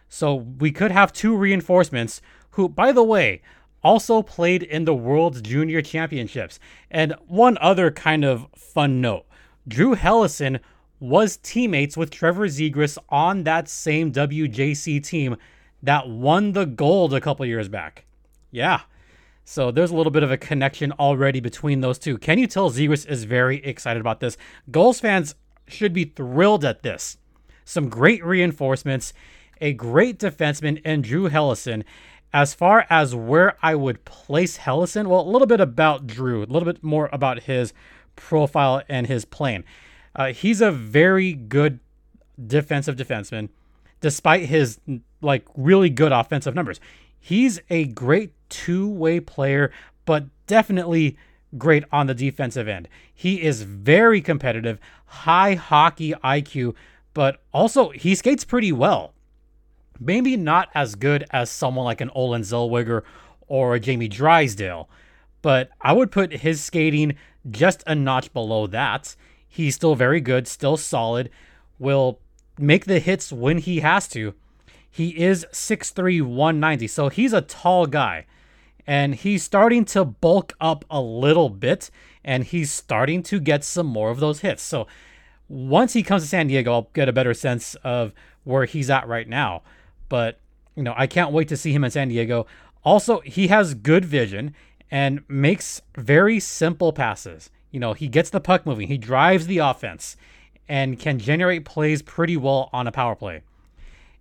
So 0.09 0.35
we 0.35 0.71
could 0.71 0.91
have 0.91 1.13
two 1.13 1.35
reinforcements 1.35 2.21
who, 2.51 2.67
by 2.67 2.91
the 2.91 3.03
way, 3.03 3.41
also 3.83 4.21
played 4.21 4.63
in 4.63 4.85
the 4.85 4.95
World 4.95 5.43
Junior 5.43 5.81
Championships. 5.81 6.59
And 6.89 7.13
one 7.27 7.57
other 7.59 7.91
kind 7.91 8.25
of 8.25 8.47
fun 8.55 9.01
note 9.01 9.25
Drew 9.67 9.95
Helleson 9.95 10.59
was 10.99 11.37
teammates 11.37 11.95
with 11.95 12.09
Trevor 12.09 12.47
Zegras 12.47 12.97
on 13.09 13.43
that 13.43 13.69
same 13.69 14.11
WJC 14.11 15.03
team 15.03 15.37
that 15.83 16.09
won 16.09 16.53
the 16.53 16.65
gold 16.65 17.13
a 17.13 17.21
couple 17.21 17.45
years 17.45 17.69
back. 17.69 18.05
Yeah. 18.51 18.81
So 19.45 19.71
there's 19.71 19.91
a 19.91 19.95
little 19.95 20.11
bit 20.11 20.23
of 20.23 20.31
a 20.31 20.37
connection 20.37 20.91
already 20.93 21.39
between 21.39 21.81
those 21.81 21.99
two. 21.99 22.17
Can 22.17 22.39
you 22.39 22.47
tell 22.47 22.71
Zegras 22.71 23.07
is 23.07 23.23
very 23.23 23.63
excited 23.63 24.01
about 24.01 24.19
this? 24.19 24.37
Gulls 24.71 24.99
fans 24.99 25.35
should 25.67 25.93
be 25.93 26.05
thrilled 26.05 26.65
at 26.65 26.83
this. 26.83 27.17
Some 27.63 27.89
great 27.89 28.23
reinforcements, 28.25 29.13
a 29.61 29.73
great 29.73 30.19
defenseman 30.19 30.81
and 30.83 31.03
Drew 31.03 31.29
Helleson. 31.29 31.83
As 32.33 32.53
far 32.53 32.85
as 32.89 33.15
where 33.15 33.57
I 33.63 33.75
would 33.75 34.03
place 34.05 34.59
Helleson, 34.59 35.07
well, 35.07 35.21
a 35.21 35.29
little 35.29 35.47
bit 35.47 35.61
about 35.61 36.07
Drew, 36.07 36.43
a 36.43 36.45
little 36.45 36.65
bit 36.65 36.83
more 36.83 37.09
about 37.11 37.43
his 37.43 37.73
profile 38.15 38.81
and 38.89 39.07
his 39.07 39.25
plane. 39.25 39.63
Uh, 40.15 40.33
he's 40.33 40.61
a 40.61 40.71
very 40.71 41.33
good 41.33 41.79
defensive 42.45 42.95
defenseman, 42.95 43.49
despite 44.01 44.45
his 44.45 44.79
like 45.21 45.45
really 45.55 45.89
good 45.89 46.11
offensive 46.11 46.53
numbers. 46.53 46.79
He's 47.19 47.59
a 47.69 47.85
great 47.85 48.33
two-way 48.49 49.19
player, 49.19 49.71
but 50.05 50.25
definitely 50.47 51.17
great 51.57 51.83
on 51.91 52.07
the 52.07 52.13
defensive 52.13 52.67
end. 52.67 52.87
He 53.13 53.41
is 53.41 53.63
very 53.63 54.21
competitive, 54.21 54.79
high 55.05 55.55
hockey 55.55 56.13
IQ, 56.23 56.75
but 57.13 57.41
also 57.51 57.89
he 57.89 58.15
skates 58.15 58.43
pretty 58.43 58.71
well. 58.71 59.13
Maybe 59.99 60.37
not 60.37 60.69
as 60.75 60.95
good 60.95 61.25
as 61.31 61.49
someone 61.49 61.85
like 61.85 62.01
an 62.01 62.11
Olen 62.13 62.41
Zellweger 62.41 63.03
or 63.47 63.75
a 63.75 63.79
Jamie 63.79 64.07
Drysdale, 64.07 64.89
but 65.41 65.69
I 65.81 65.93
would 65.93 66.11
put 66.11 66.31
his 66.31 66.63
skating 66.63 67.15
just 67.49 67.83
a 67.87 67.95
notch 67.95 68.33
below 68.33 68.67
that. 68.67 69.15
He's 69.47 69.75
still 69.75 69.95
very 69.95 70.19
good, 70.19 70.47
still 70.47 70.77
solid, 70.77 71.29
will 71.79 72.19
make 72.59 72.85
the 72.85 72.99
hits 72.99 73.31
when 73.31 73.59
he 73.59 73.79
has 73.79 74.07
to. 74.09 74.33
He 74.89 75.17
is 75.17 75.45
6'3, 75.51 76.21
190, 76.21 76.87
so 76.87 77.09
he's 77.09 77.33
a 77.33 77.41
tall 77.41 77.85
guy. 77.85 78.25
And 78.85 79.15
he's 79.15 79.43
starting 79.43 79.83
to 79.85 80.05
bulk 80.05 80.53
up 80.61 80.85
a 80.89 81.01
little 81.01 81.49
bit, 81.49 81.89
and 82.23 82.43
he's 82.43 82.71
starting 82.71 83.21
to 83.23 83.39
get 83.39 83.63
some 83.63 83.85
more 83.85 84.09
of 84.09 84.19
those 84.19 84.39
hits. 84.39 84.63
So 84.63 84.87
once 85.49 85.93
he 85.93 86.03
comes 86.03 86.23
to 86.23 86.29
San 86.29 86.47
Diego, 86.47 86.71
I'll 86.71 86.89
get 86.93 87.09
a 87.09 87.13
better 87.13 87.33
sense 87.33 87.75
of 87.83 88.13
where 88.43 88.65
he's 88.65 88.89
at 88.89 89.07
right 89.07 89.27
now. 89.27 89.61
But, 90.09 90.39
you 90.75 90.83
know, 90.83 90.93
I 90.95 91.07
can't 91.07 91.31
wait 91.31 91.47
to 91.49 91.57
see 91.57 91.71
him 91.71 91.83
in 91.83 91.91
San 91.91 92.09
Diego. 92.09 92.47
Also, 92.83 93.19
he 93.21 93.47
has 93.47 93.73
good 93.73 94.05
vision 94.05 94.53
and 94.89 95.23
makes 95.27 95.81
very 95.97 96.39
simple 96.39 96.93
passes. 96.93 97.49
You 97.71 97.79
know, 97.79 97.93
he 97.93 98.07
gets 98.07 98.29
the 98.29 98.39
puck 98.39 98.65
moving, 98.65 98.87
he 98.87 98.97
drives 98.97 99.47
the 99.47 99.57
offense, 99.57 100.15
and 100.69 100.99
can 100.99 101.19
generate 101.19 101.65
plays 101.65 102.01
pretty 102.01 102.37
well 102.37 102.69
on 102.71 102.87
a 102.87 102.91
power 102.91 103.15
play. 103.15 103.41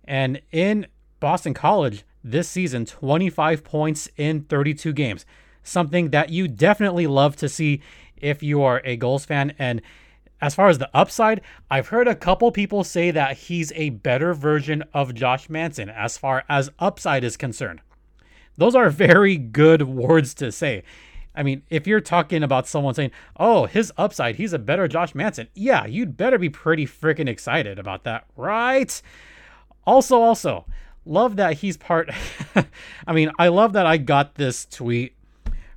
And 0.05 0.41
in 0.51 0.87
Boston 1.19 1.53
College 1.53 2.03
this 2.23 2.49
season, 2.49 2.85
25 2.85 3.63
points 3.63 4.09
in 4.17 4.41
32 4.43 4.93
games. 4.93 5.25
Something 5.63 6.11
that 6.11 6.29
you 6.29 6.47
definitely 6.47 7.07
love 7.07 7.35
to 7.37 7.49
see 7.49 7.81
if 8.17 8.41
you 8.41 8.61
are 8.63 8.81
a 8.83 8.95
Gulls 8.95 9.25
fan. 9.25 9.53
And 9.59 9.81
as 10.41 10.55
far 10.55 10.69
as 10.69 10.77
the 10.77 10.89
upside, 10.93 11.41
I've 11.69 11.87
heard 11.87 12.07
a 12.07 12.15
couple 12.15 12.51
people 12.51 12.83
say 12.83 13.11
that 13.11 13.37
he's 13.37 13.71
a 13.75 13.89
better 13.89 14.33
version 14.33 14.83
of 14.93 15.15
Josh 15.15 15.49
Manson 15.49 15.89
as 15.89 16.17
far 16.17 16.43
as 16.47 16.69
upside 16.79 17.23
is 17.23 17.37
concerned. 17.37 17.81
Those 18.57 18.75
are 18.75 18.89
very 18.89 19.37
good 19.37 19.81
words 19.87 20.33
to 20.35 20.51
say. 20.51 20.83
I 21.35 21.43
mean, 21.43 21.61
if 21.69 21.85
you're 21.85 22.01
talking 22.01 22.41
about 22.41 22.67
someone 22.67 22.95
saying, 22.95 23.11
oh, 23.39 23.65
his 23.65 23.93
upside, 23.95 24.35
he's 24.35 24.53
a 24.53 24.59
better 24.59 24.87
Josh 24.87 25.13
Manson, 25.13 25.47
yeah, 25.53 25.85
you'd 25.85 26.17
better 26.17 26.39
be 26.39 26.49
pretty 26.49 26.87
freaking 26.87 27.29
excited 27.29 27.77
about 27.77 28.03
that, 28.05 28.25
right? 28.35 28.99
Also, 29.85 30.19
also, 30.19 30.65
love 31.05 31.35
that 31.35 31.53
he's 31.53 31.77
part. 31.77 32.09
I 33.07 33.13
mean, 33.13 33.31
I 33.37 33.49
love 33.49 33.73
that 33.73 33.85
I 33.85 33.97
got 33.97 34.35
this 34.35 34.65
tweet 34.65 35.15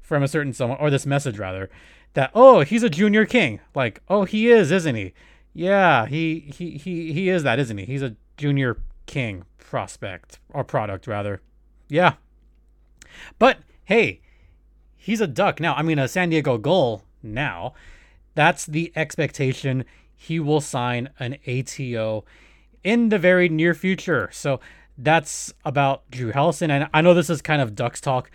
from 0.00 0.23
a 0.23 0.29
certain 0.29 0.55
someone, 0.55 0.79
or 0.81 0.90
this 0.90 1.07
message 1.07 1.38
rather, 1.38 1.71
that 2.14 2.31
oh 2.35 2.61
he's 2.61 2.83
a 2.83 2.90
junior 2.90 3.26
king. 3.26 3.61
Like 3.75 4.02
oh 4.09 4.25
he 4.25 4.50
is 4.50 4.71
isn't 4.71 4.95
he? 4.95 5.12
Yeah 5.52 6.07
he 6.07 6.40
he 6.57 6.79
he 6.79 7.12
he 7.12 7.29
is 7.29 7.43
that 7.43 7.59
isn't 7.59 7.79
he? 7.79 7.85
He's 7.85 8.02
a 8.02 8.17
junior 8.37 8.79
king 9.07 9.45
prospect 9.59 10.38
or 10.50 10.64
product 10.64 11.07
rather. 11.07 11.40
Yeah. 11.88 12.14
But 13.38 13.59
hey 13.85 14.21
he's 14.97 15.21
a 15.21 15.26
duck 15.26 15.61
now. 15.61 15.75
I 15.75 15.83
mean 15.83 15.99
a 15.99 16.09
san 16.09 16.31
diego 16.31 16.59
gull 16.59 17.02
now. 17.23 17.75
That's 18.35 18.67
the 18.67 18.93
expectation. 18.95 19.85
He 20.17 20.38
will 20.38 20.61
sign 20.61 21.11
an 21.19 21.37
ato 21.47 22.25
in 22.85 23.09
the 23.09 23.19
very 23.19 23.49
near 23.49 23.75
future. 23.75 24.29
So 24.33 24.61
that's 25.02 25.52
about 25.64 26.09
drew 26.11 26.31
helleson 26.31 26.69
and 26.69 26.88
i 26.93 27.00
know 27.00 27.14
this 27.14 27.31
is 27.31 27.40
kind 27.40 27.62
of 27.62 27.75
ducks 27.75 28.00
talk 28.00 28.31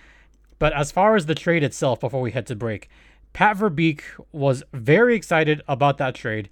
but 0.57 0.73
as 0.73 0.91
far 0.91 1.15
as 1.15 1.27
the 1.27 1.35
trade 1.35 1.63
itself 1.63 1.99
before 1.99 2.21
we 2.21 2.31
head 2.31 2.47
to 2.47 2.55
break 2.55 2.89
Pat 3.35 3.57
Verbeek 3.57 3.99
was 4.31 4.63
very 4.71 5.13
excited 5.13 5.61
about 5.67 5.97
that 5.97 6.15
trade, 6.15 6.49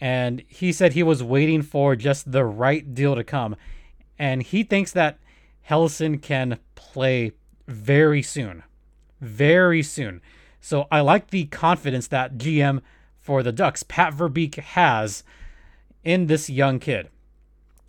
and 0.00 0.42
he 0.48 0.72
said 0.72 0.92
he 0.92 1.04
was 1.04 1.22
waiting 1.22 1.62
for 1.62 1.94
just 1.94 2.32
the 2.32 2.44
right 2.44 2.92
deal 2.92 3.14
to 3.14 3.22
come. 3.22 3.54
And 4.18 4.42
he 4.42 4.64
thinks 4.64 4.90
that 4.90 5.20
Helleson 5.68 6.20
can 6.20 6.58
play 6.74 7.30
very 7.68 8.22
soon. 8.22 8.64
Very 9.20 9.84
soon. 9.84 10.20
So 10.60 10.88
I 10.90 11.00
like 11.00 11.30
the 11.30 11.44
confidence 11.44 12.08
that 12.08 12.38
GM 12.38 12.80
for 13.20 13.44
the 13.44 13.52
Ducks, 13.52 13.84
Pat 13.84 14.12
Verbeek, 14.12 14.56
has 14.56 15.22
in 16.02 16.26
this 16.26 16.50
young 16.50 16.80
kid. 16.80 17.08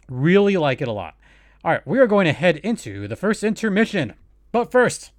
Really 0.08 0.58
like 0.58 0.80
it 0.80 0.88
a 0.88 0.94
lot. 0.94 1.16
All 1.63 1.72
right, 1.72 1.88
we 1.88 1.98
are 1.98 2.06
going 2.06 2.25
to 2.25 2.34
head 2.34 2.58
into 2.58 3.08
the 3.08 3.16
first 3.16 3.44
intermission. 3.44 4.13
But 4.51 4.72
first, 4.72 5.10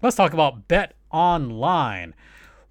let's 0.00 0.16
talk 0.16 0.32
about 0.32 0.68
Bet 0.68 0.94
Online 1.10 2.14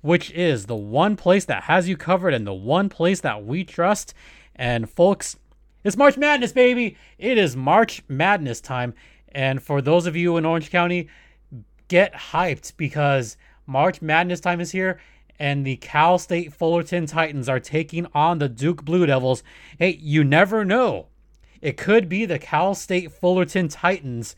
which 0.02 0.32
is 0.32 0.66
the 0.66 0.76
one 0.76 1.16
place 1.16 1.46
that 1.46 1.64
has 1.64 1.90
you 1.90 1.98
covered 1.98 2.34
and 2.34 2.46
the 2.48 2.54
one 2.54 2.90
place 2.90 3.22
that 3.22 3.46
we 3.46 3.64
trust. 3.64 4.14
And 4.56 4.90
folks, 4.90 5.38
it's 5.84 5.98
March 5.98 6.18
Madness, 6.18 6.52
baby. 6.52 6.98
It 7.18 7.38
is 7.38 7.56
March 7.56 8.04
Madness 8.08 8.62
time. 8.62 8.94
And 9.32 9.62
for 9.62 9.82
those 9.82 10.06
of 10.06 10.16
you 10.16 10.38
in 10.38 10.46
Orange 10.46 10.72
County, 10.72 11.10
get 11.88 12.14
hyped 12.14 12.74
because 12.78 13.38
March 13.66 14.02
Madness 14.02 14.40
time 14.40 14.62
is 14.62 14.72
here 14.72 15.00
and 15.38 15.66
the 15.66 15.78
Cal 15.78 16.18
State 16.18 16.54
Fullerton 16.54 17.06
Titans 17.06 17.48
are 17.48 17.62
taking 17.62 18.08
on 18.14 18.40
the 18.40 18.50
Duke 18.50 18.84
Blue 18.84 19.06
Devils. 19.06 19.42
Hey, 19.78 19.98
you 20.02 20.24
never 20.24 20.66
know. 20.66 21.08
It 21.62 21.78
could 21.78 22.10
be 22.10 22.26
the 22.26 22.40
Cal 22.40 22.76
State 22.76 23.12
Fullerton 23.12 23.70
Titans 23.70 24.36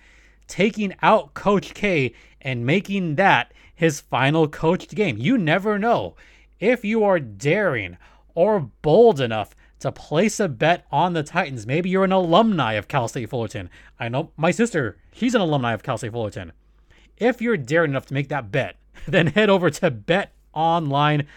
taking 0.48 0.94
out 1.02 1.34
Coach 1.34 1.74
K 1.74 2.14
and 2.42 2.66
making 2.66 3.16
that 3.16 3.54
his 3.74 4.00
final 4.00 4.48
coached 4.48 4.94
game. 4.96 5.18
You 5.18 5.38
never 5.38 5.80
know. 5.80 6.16
If 6.60 6.86
you 6.86 7.04
are 7.04 7.20
daring 7.20 7.98
or 8.36 8.70
bold 8.82 9.20
enough 9.20 9.56
to 9.80 9.92
place 9.92 10.40
a 10.40 10.48
bet 10.48 10.86
on 10.92 11.14
the 11.14 11.24
Titans, 11.24 11.66
maybe 11.66 11.90
you're 11.90 12.04
an 12.04 12.12
alumni 12.12 12.74
of 12.74 12.88
Cal 12.88 13.08
State 13.08 13.30
Fullerton. 13.30 13.70
I 14.00 14.10
know 14.10 14.32
my 14.38 14.52
sister, 14.52 14.98
she's 15.12 15.34
an 15.34 15.42
alumni 15.42 15.74
of 15.74 15.82
Cal 15.82 15.98
State 15.98 16.12
Fullerton. 16.12 16.52
If 17.18 17.42
you're 17.42 17.58
daring 17.58 17.92
enough 17.92 18.06
to 18.08 18.14
make 18.14 18.30
that 18.30 18.52
bet, 18.52 18.78
then 19.08 19.28
head 19.28 19.50
over 19.50 19.70
to 19.72 19.90
betonline.net. 19.90 21.28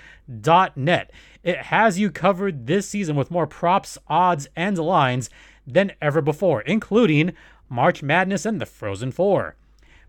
It 1.43 1.57
has 1.57 1.99
you 1.99 2.11
covered 2.11 2.67
this 2.67 2.89
season 2.89 3.17
with 3.17 3.31
more 3.31 3.47
props, 3.47 3.99
odds, 4.09 4.49
and 4.57 4.77
lines 4.79 5.31
than 5.67 5.93
ever 6.03 6.21
before, 6.21 6.61
including 6.63 7.33
March 7.75 8.05
Madness 8.05 8.47
and 8.47 8.61
the 8.61 8.67
Frozen 8.67 9.11
Four. 9.11 9.57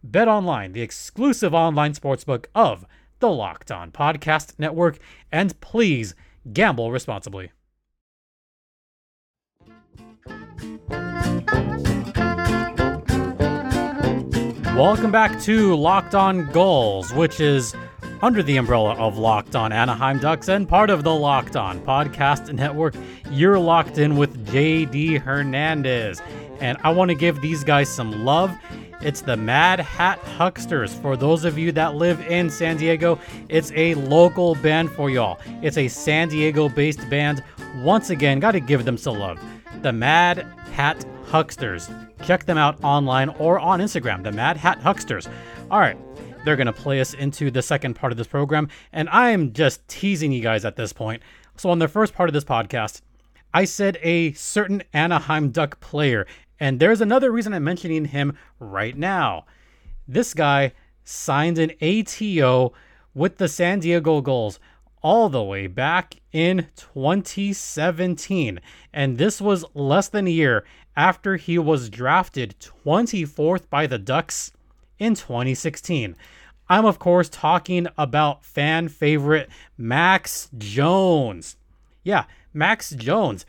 Bet 0.04 0.28
Online, 0.28 0.74
the 0.74 0.84
exclusive 0.84 1.52
online 1.52 1.94
sportsbook 1.94 2.46
of 2.54 2.86
the 3.20 3.32
Locked 3.32 3.72
On 3.72 3.92
Podcast 3.92 4.54
Network, 4.60 5.00
and 5.32 5.60
please 5.62 6.14
gamble 6.54 6.92
responsibly. 6.92 7.52
Welcome 14.76 15.12
back 15.12 15.42
to 15.42 15.76
Locked 15.76 16.14
On 16.14 16.46
Gulls, 16.52 17.12
which 17.14 17.40
is 17.40 17.74
under 18.22 18.44
the 18.44 18.58
umbrella 18.58 18.94
of 18.96 19.18
Locked 19.18 19.56
On 19.56 19.72
Anaheim 19.72 20.20
Ducks 20.20 20.50
and 20.50 20.70
part 20.70 20.90
of 20.90 21.04
the 21.04 21.14
Locked 21.14 21.56
On 21.56 21.80
Podcast 21.80 22.54
Network. 22.54 22.96
You're 23.32 23.60
locked 23.60 23.98
in 23.98 24.18
with 24.18 24.48
JD 24.48 25.22
Hernandez. 25.22 26.22
And 26.60 26.78
I 26.84 26.92
want 26.92 27.10
to 27.10 27.16
give 27.16 27.42
these 27.42 27.64
guys 27.64 27.90
some 27.90 28.24
love 28.24 28.56
it's 29.02 29.22
the 29.22 29.38
Mad 29.38 29.80
Hat 29.82 30.20
Hucksters. 30.20 31.00
For 31.00 31.16
those 31.16 31.46
of 31.46 31.60
you 31.60 31.72
that 31.74 31.96
live 31.96 32.20
in 32.28 32.50
San 32.50 32.78
Diego, 32.78 33.20
it's 33.50 33.72
a 33.76 33.94
local 33.94 34.56
band 34.56 34.90
for 34.92 35.12
y'all. 35.12 35.40
It's 35.62 35.78
a 35.78 35.88
San 35.88 36.30
Diego 36.30 36.70
based 36.70 37.08
band. 37.10 37.44
Once 37.84 38.10
again, 38.10 38.40
got 38.40 38.54
to 38.54 38.60
give 38.60 38.84
them 38.84 38.98
some 38.98 39.20
love. 39.20 39.40
The 39.84 39.92
Mad 39.92 40.40
Hat 40.72 41.06
Hucksters. 41.26 41.88
Check 42.24 42.46
them 42.46 42.58
out 42.58 42.84
online 42.84 43.30
or 43.30 43.60
on 43.60 43.80
Instagram, 43.80 44.24
the 44.24 44.32
Mad 44.32 44.58
Hat 44.58 44.80
Hucksters. 44.80 45.28
All 45.70 45.80
right, 45.80 45.98
they're 46.44 46.56
going 46.56 46.66
to 46.66 46.74
play 46.74 47.00
us 47.00 47.14
into 47.14 47.52
the 47.52 47.62
second 47.62 47.96
part 47.96 48.12
of 48.12 48.18
this 48.18 48.28
program, 48.28 48.70
and 48.92 49.08
I'm 49.10 49.54
just 49.54 49.88
teasing 49.88 50.32
you 50.32 50.42
guys 50.42 50.66
at 50.66 50.78
this 50.78 50.94
point. 50.94 51.22
So, 51.58 51.70
on 51.70 51.80
the 51.80 51.88
first 51.88 52.16
part 52.16 52.28
of 52.28 52.34
this 52.34 52.44
podcast, 52.44 53.02
I 53.54 53.64
said 53.64 53.98
a 54.02 54.34
certain 54.34 54.84
Anaheim 54.94 55.52
Duck 55.52 55.80
player, 55.80 56.28
and 56.60 56.80
there's 56.80 57.02
another 57.02 57.32
reason 57.32 57.54
I'm 57.54 57.64
mentioning 57.64 58.06
him 58.06 58.38
right 58.60 58.98
now. 58.98 59.46
This 60.08 60.34
guy 60.34 60.74
signed 61.04 61.58
an 61.58 61.72
ATO 61.82 62.74
with 63.14 63.38
the 63.38 63.48
San 63.48 63.80
Diego 63.80 64.22
Gulls 64.22 64.60
all 65.02 65.30
the 65.30 65.44
way 65.44 65.68
back 65.68 66.16
in 66.32 66.68
2017. 66.76 68.60
And 68.94 69.18
this 69.18 69.40
was 69.40 69.66
less 69.74 70.08
than 70.08 70.28
a 70.28 70.32
year 70.32 70.66
after 70.98 71.36
he 71.36 71.58
was 71.58 71.90
drafted 71.90 72.56
24th 72.60 73.70
by 73.70 73.86
the 73.88 74.00
Ducks 74.00 74.52
in 74.98 75.16
2016. 75.16 76.16
I'm, 76.68 76.86
of 76.86 76.98
course, 76.98 77.30
talking 77.30 77.88
about 77.98 78.44
fan 78.44 78.88
favorite 78.88 79.50
Max 79.78 80.50
Jones. 80.58 81.58
Yeah, 82.04 82.26
Max 82.54 82.90
Jones. 82.92 83.46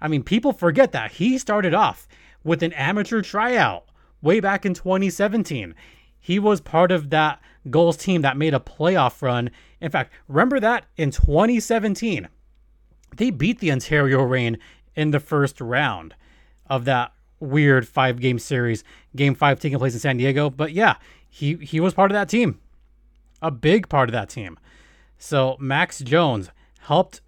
I 0.00 0.08
mean, 0.08 0.22
people 0.22 0.52
forget 0.52 0.92
that 0.92 1.12
he 1.12 1.36
started 1.36 1.74
off 1.74 2.08
with 2.44 2.62
an 2.62 2.72
amateur 2.74 3.22
tryout 3.22 3.84
way 4.22 4.38
back 4.38 4.64
in 4.64 4.74
2017. 4.74 5.74
He 6.20 6.38
was 6.38 6.60
part 6.60 6.92
of 6.92 7.10
that 7.10 7.40
Gulls 7.70 7.96
team 7.96 8.22
that 8.22 8.36
made 8.36 8.54
a 8.54 8.60
playoff 8.60 9.20
run. 9.22 9.50
In 9.80 9.90
fact, 9.90 10.12
remember 10.28 10.60
that 10.60 10.84
in 10.96 11.10
2017, 11.10 12.28
they 13.16 13.30
beat 13.30 13.58
the 13.58 13.72
Ontario 13.72 14.22
Reign 14.22 14.58
in 14.94 15.10
the 15.10 15.20
first 15.20 15.60
round 15.60 16.14
of 16.66 16.84
that 16.84 17.12
weird 17.40 17.86
five 17.86 18.20
game 18.20 18.38
series, 18.38 18.84
game 19.14 19.34
five 19.34 19.60
taking 19.60 19.78
place 19.78 19.94
in 19.94 20.00
San 20.00 20.16
Diego. 20.16 20.50
But 20.50 20.72
yeah, 20.72 20.96
he, 21.28 21.56
he 21.56 21.80
was 21.80 21.94
part 21.94 22.10
of 22.10 22.14
that 22.14 22.28
team, 22.28 22.60
a 23.42 23.50
big 23.50 23.88
part 23.88 24.08
of 24.08 24.12
that 24.12 24.28
team. 24.28 24.58
So 25.18 25.56
Max 25.58 26.00
Jones 26.00 26.50
helped 26.80 27.20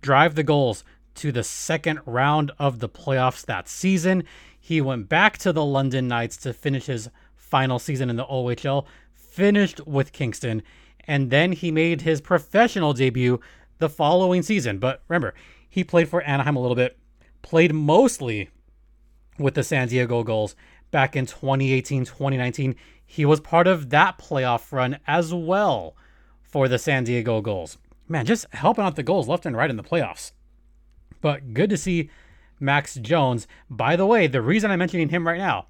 drive 0.00 0.34
the 0.34 0.42
Gulls 0.42 0.84
to 1.16 1.32
the 1.32 1.42
second 1.42 2.00
round 2.06 2.52
of 2.58 2.78
the 2.78 2.88
playoffs 2.88 3.44
that 3.46 3.68
season. 3.68 4.24
He 4.66 4.80
went 4.80 5.08
back 5.08 5.38
to 5.38 5.52
the 5.52 5.64
London 5.64 6.08
Knights 6.08 6.36
to 6.38 6.52
finish 6.52 6.86
his 6.86 7.08
final 7.36 7.78
season 7.78 8.10
in 8.10 8.16
the 8.16 8.24
OHL, 8.24 8.84
finished 9.14 9.86
with 9.86 10.10
Kingston, 10.10 10.60
and 11.04 11.30
then 11.30 11.52
he 11.52 11.70
made 11.70 12.00
his 12.00 12.20
professional 12.20 12.92
debut 12.92 13.38
the 13.78 13.88
following 13.88 14.42
season. 14.42 14.80
But 14.80 15.04
remember, 15.06 15.34
he 15.68 15.84
played 15.84 16.08
for 16.08 16.20
Anaheim 16.22 16.56
a 16.56 16.60
little 16.60 16.74
bit, 16.74 16.98
played 17.42 17.72
mostly 17.72 18.50
with 19.38 19.54
the 19.54 19.62
San 19.62 19.86
Diego 19.86 20.24
Gulls 20.24 20.56
back 20.90 21.14
in 21.14 21.26
2018 21.26 22.04
2019. 22.04 22.74
He 23.06 23.24
was 23.24 23.38
part 23.38 23.68
of 23.68 23.90
that 23.90 24.18
playoff 24.18 24.72
run 24.72 24.98
as 25.06 25.32
well 25.32 25.94
for 26.42 26.66
the 26.66 26.80
San 26.80 27.04
Diego 27.04 27.40
Gulls. 27.40 27.78
Man, 28.08 28.26
just 28.26 28.46
helping 28.52 28.84
out 28.84 28.96
the 28.96 29.04
Gulls 29.04 29.28
left 29.28 29.46
and 29.46 29.56
right 29.56 29.70
in 29.70 29.76
the 29.76 29.84
playoffs. 29.84 30.32
But 31.20 31.54
good 31.54 31.70
to 31.70 31.76
see 31.76 32.10
Max 32.60 32.94
Jones. 32.94 33.46
By 33.68 33.96
the 33.96 34.06
way, 34.06 34.26
the 34.26 34.42
reason 34.42 34.70
I'm 34.70 34.78
mentioning 34.78 35.08
him 35.08 35.26
right 35.26 35.38
now, 35.38 35.66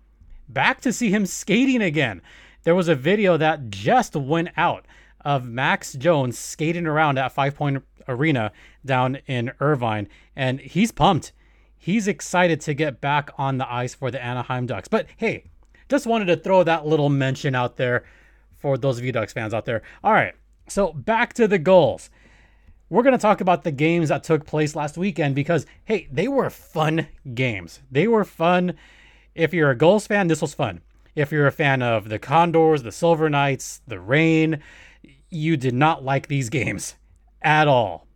back 0.49 0.81
to 0.83 0.93
see 0.93 1.11
him 1.11 1.27
skating 1.27 1.83
again. 1.83 2.23
There 2.65 2.75
was 2.75 2.89
a 2.89 2.95
video 2.95 3.37
that 3.37 3.71
just 3.71 4.17
went 4.17 4.49
out 4.57 4.87
of 5.25 5.45
Max 5.45 5.93
Jones 5.95 6.39
skating 6.39 6.87
around 6.87 7.19
at 7.19 7.33
Five 7.33 7.57
Point 7.57 7.85
Arena 8.09 8.53
down 8.85 9.17
in 9.27 9.53
Irvine, 9.61 10.09
and 10.35 10.61
he's 10.61 10.93
pumped. 10.93 11.33
He's 11.77 12.09
excited 12.09 12.61
to 12.63 12.75
get 12.75 13.01
back 13.01 13.31
on 13.39 13.59
the 13.59 13.73
ice 13.73 13.95
for 13.95 14.11
the 14.11 14.23
Anaheim 14.23 14.67
Ducks. 14.67 14.89
But 14.89 15.07
hey, 15.17 15.45
just 15.89 16.07
wanted 16.07 16.27
to 16.27 16.37
throw 16.37 16.63
that 16.65 16.87
little 16.87 17.09
mention 17.09 17.55
out 17.55 17.77
there 17.77 18.05
for 18.57 18.77
those 18.77 18.99
of 18.99 19.05
you 19.05 19.13
Ducks 19.13 19.33
fans 19.33 19.55
out 19.55 19.65
there. 19.65 19.83
All 20.03 20.13
right, 20.13 20.35
so 20.69 20.93
back 20.93 21.33
to 21.35 21.47
the 21.47 21.59
Gulls. 21.59 22.11
We're 22.89 23.03
going 23.03 23.13
to 23.13 23.19
talk 23.19 23.41
about 23.41 23.65
the 23.65 23.73
games 23.73 24.11
that 24.11 24.23
took 24.23 24.47
place 24.47 24.77
last 24.77 24.97
weekend 24.97 25.35
because, 25.35 25.67
hey, 25.85 26.07
they 26.13 26.29
were 26.29 26.51
fun 26.51 27.09
games. 27.35 27.81
They 27.91 28.07
were 28.07 28.25
fun. 28.25 28.75
If 29.35 29.53
you're 29.53 29.71
a 29.71 29.77
Gulls 29.77 30.07
fan, 30.07 30.29
this 30.29 30.41
was 30.41 30.55
fun. 30.55 30.83
If 31.17 31.33
you're 31.33 31.49
a 31.49 31.53
fan 31.53 31.83
of 31.83 32.09
the 32.09 32.21
Condors, 32.21 32.85
the 32.85 32.93
Silver 32.93 33.29
Knights, 33.29 33.81
the 33.89 33.99
Reign, 33.99 34.61
you 35.31 35.57
did 35.57 35.75
not 35.75 36.05
like 36.05 36.29
these 36.29 36.49
games 36.51 36.95
at 37.43 37.67
all 37.67 38.07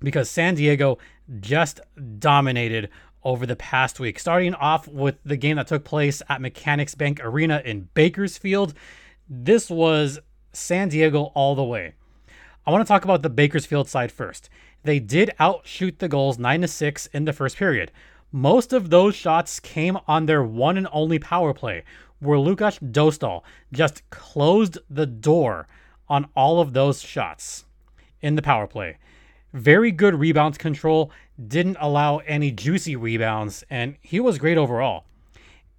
because 0.00 0.30
San 0.30 0.54
Diego 0.54 0.98
just 1.40 1.80
dominated 2.18 2.88
over 3.22 3.44
the 3.44 3.56
past 3.56 4.00
week. 4.00 4.18
Starting 4.18 4.54
off 4.54 4.88
with 4.88 5.16
the 5.24 5.36
game 5.36 5.56
that 5.56 5.66
took 5.66 5.84
place 5.84 6.22
at 6.28 6.40
Mechanics 6.40 6.94
Bank 6.94 7.20
Arena 7.22 7.60
in 7.64 7.88
Bakersfield, 7.92 8.72
this 9.28 9.68
was 9.68 10.18
San 10.52 10.88
Diego 10.88 11.24
all 11.34 11.54
the 11.54 11.64
way. 11.64 11.94
I 12.66 12.70
want 12.70 12.86
to 12.86 12.88
talk 12.88 13.04
about 13.04 13.22
the 13.22 13.30
Bakersfield 13.30 13.88
side 13.88 14.12
first. 14.12 14.50
They 14.82 14.98
did 14.98 15.30
outshoot 15.38 15.98
the 15.98 16.08
Gulls 16.08 16.38
9 16.38 16.60
to 16.60 16.68
6 16.68 17.06
in 17.06 17.24
the 17.24 17.32
first 17.32 17.56
period. 17.56 17.90
Most 18.32 18.74
of 18.74 18.90
those 18.90 19.14
shots 19.14 19.58
came 19.60 19.96
on 20.06 20.26
their 20.26 20.44
one 20.44 20.76
and 20.76 20.86
only 20.92 21.18
power 21.18 21.54
play, 21.54 21.84
where 22.18 22.38
Lukas 22.38 22.78
Dostal 22.78 23.42
just 23.72 24.08
closed 24.10 24.76
the 24.90 25.06
door 25.06 25.68
on 26.06 26.28
all 26.36 26.60
of 26.60 26.74
those 26.74 27.00
shots 27.00 27.64
in 28.20 28.36
the 28.36 28.42
power 28.42 28.66
play. 28.66 28.98
Very 29.54 29.90
good 29.90 30.14
rebound 30.14 30.58
control, 30.58 31.10
didn't 31.48 31.78
allow 31.80 32.18
any 32.18 32.50
juicy 32.50 32.94
rebounds, 32.94 33.64
and 33.70 33.96
he 34.02 34.20
was 34.20 34.36
great 34.36 34.58
overall. 34.58 35.06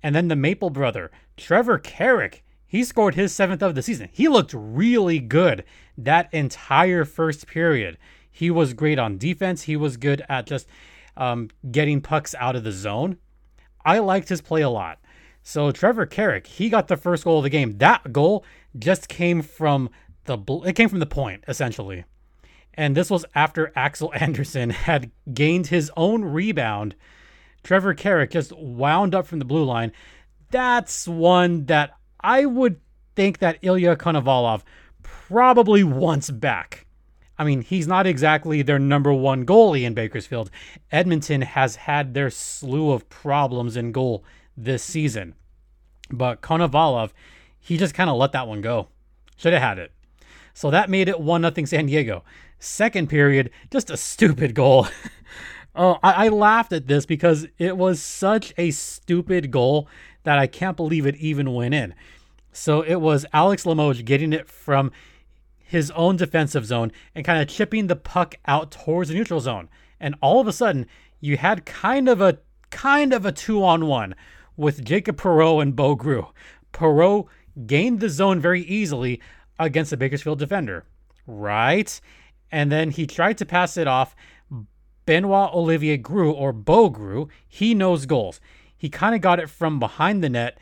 And 0.02 0.16
then 0.16 0.30
the 0.30 0.36
Maple 0.36 0.72
brother, 0.72 1.12
Trevor 1.38 1.78
Carrick, 1.78 2.44
he 2.72 2.86
scored 2.86 3.16
his 3.16 3.34
seventh 3.34 3.62
of 3.62 3.76
the 3.76 3.82
season. 3.82 4.08
He 4.14 4.30
looked 4.30 4.54
really 4.56 5.20
good 5.20 5.66
that 5.98 6.34
entire 6.34 7.04
first 7.04 7.46
period. 7.46 7.98
He 8.32 8.50
was 8.50 8.74
great 8.74 8.98
on 8.98 9.18
defense. 9.18 9.64
He 9.64 9.76
was 9.76 9.98
good 9.98 10.24
at 10.30 10.46
just 10.46 10.70
um, 11.18 11.50
getting 11.70 12.00
pucks 12.00 12.34
out 12.36 12.56
of 12.56 12.64
the 12.64 12.72
zone. 12.72 13.18
I 13.84 14.00
liked 14.00 14.30
his 14.30 14.40
play 14.40 14.62
a 14.62 14.70
lot. 14.70 15.00
So 15.44 15.74
Trevor 15.74 16.06
Carrick, 16.06 16.48
he 16.48 16.70
got 16.70 16.88
the 16.88 16.96
first 16.96 17.26
goal 17.26 17.40
of 17.40 17.44
the 17.44 17.50
game. 17.50 17.78
That 17.80 18.14
goal 18.14 18.46
just 18.80 19.10
came 19.10 19.42
from 19.42 19.90
the 20.24 20.38
it 20.66 20.78
came 20.78 20.88
from 20.88 21.00
the 21.00 21.06
point 21.06 21.44
essentially. 21.50 22.06
And 22.76 22.96
this 22.96 23.10
was 23.10 23.26
after 23.36 23.74
Axel 23.76 24.14
Andersson 24.16 24.70
had 24.70 25.12
gained 25.34 25.68
his 25.68 25.92
own 25.98 26.24
rebound. 26.24 26.96
Trevor 27.66 27.96
Carrick 27.96 28.32
just 28.32 28.56
wound 28.56 29.14
up 29.14 29.28
from 29.28 29.40
the 29.40 29.46
blue 29.46 29.66
line. 29.66 29.92
That's 30.52 31.06
one 31.06 31.66
that 31.66 31.98
I 32.24 32.46
would 32.46 32.80
think 33.16 33.40
that 33.40 33.60
Ilya 33.62 33.98
Konovalov 33.98 34.64
probably 35.04 35.84
wants 35.84 36.30
back. 36.30 36.86
I 37.38 37.44
mean, 37.44 37.62
he's 37.62 37.88
not 37.88 38.06
exactly 38.06 38.62
their 38.62 38.78
number 38.78 39.12
one 39.14 39.46
goalie 39.46 39.84
in 39.84 39.94
Bakersfield. 39.94 40.52
Edmonton 40.92 41.42
has 41.42 41.76
had 41.76 42.14
their 42.14 42.30
slew 42.30 42.92
of 42.92 43.10
problems 43.10 43.76
in 43.76 43.92
goal 43.92 44.24
this 44.56 44.84
season. 44.84 45.34
But 46.12 46.42
Konovalov, 46.42 47.12
he 47.60 47.78
just 47.78 47.96
kind 47.96 48.10
of 48.10 48.18
let 48.18 48.32
that 48.34 48.48
one 48.48 48.62
go. 48.62 48.90
Should 49.38 49.54
have 49.54 49.62
had 49.62 49.80
it. 49.80 49.92
So 50.54 50.70
that 50.70 50.90
made 50.90 51.08
it 51.08 51.20
1 51.20 51.42
0 51.42 51.66
San 51.66 51.86
Diego. 51.88 52.24
Second 52.60 53.10
period, 53.10 53.50
just 53.72 53.90
a 53.90 53.98
stupid 53.98 54.54
goal. 54.54 54.88
oh, 55.76 55.98
I, 56.04 56.26
I 56.26 56.28
laughed 56.28 56.74
at 56.74 56.88
this 56.88 57.06
because 57.06 57.48
it 57.58 57.76
was 57.76 58.02
such 58.02 58.54
a 58.58 58.70
stupid 58.72 59.50
goal 59.50 59.88
that 60.24 60.40
I 60.40 60.48
can't 60.48 60.78
believe 60.78 61.06
it 61.06 61.16
even 61.18 61.54
went 61.54 61.74
in. 61.74 61.94
So 62.52 62.82
it 62.82 62.96
was 62.96 63.26
Alex 63.34 63.66
Limoges 63.66 64.04
getting 64.04 64.34
it 64.34 64.48
from 64.48 64.92
his 65.58 65.90
own 65.92 66.18
defensive 66.18 66.66
zone 66.66 66.92
and 67.16 67.26
kind 67.26 67.42
of 67.42 67.48
chipping 67.48 67.88
the 67.88 67.96
puck 67.96 68.36
out 68.46 68.72
towards 68.72 69.10
the 69.10 69.16
neutral 69.16 69.40
zone. 69.40 69.70
And 70.00 70.16
all 70.22 70.42
of 70.42 70.48
a 70.48 70.54
sudden, 70.54 70.86
you 71.22 71.38
had 71.38 71.66
kind 71.66 72.10
of 72.10 72.20
a 72.20 72.40
kind 72.72 73.14
of 73.14 73.26
a 73.26 73.32
two 73.32 73.64
on 73.64 73.86
one 73.86 74.16
with 74.58 74.84
Jacob 74.84 75.18
Perreault 75.18 75.62
and 75.62 75.76
Bo 75.76 75.96
Groulx. 75.96 76.32
Perreault 76.74 77.28
gained 77.66 78.00
the 78.00 78.10
zone 78.10 78.40
very 78.40 78.62
easily 78.64 79.22
against 79.60 79.92
the 79.92 79.98
Bakersfield 79.98 80.40
defender, 80.40 80.86
right? 81.26 82.02
And 82.52 82.72
then 82.72 82.92
he 82.92 83.08
tried 83.08 83.38
to 83.38 83.46
pass 83.46 83.78
it 83.78 83.88
off. 83.88 84.16
Benoit 85.06 85.54
Olivier 85.54 85.98
Groulx 85.98 86.34
or 86.36 86.54
Bo 86.54 86.90
Groulx, 86.90 87.30
he 87.48 87.74
knows 87.74 88.06
goals. 88.06 88.40
He 88.82 88.90
kind 88.90 89.14
of 89.14 89.22
got 89.22 89.40
it 89.40 89.48
from 89.48 89.78
behind 89.78 90.24
the 90.24 90.30
net, 90.30 90.58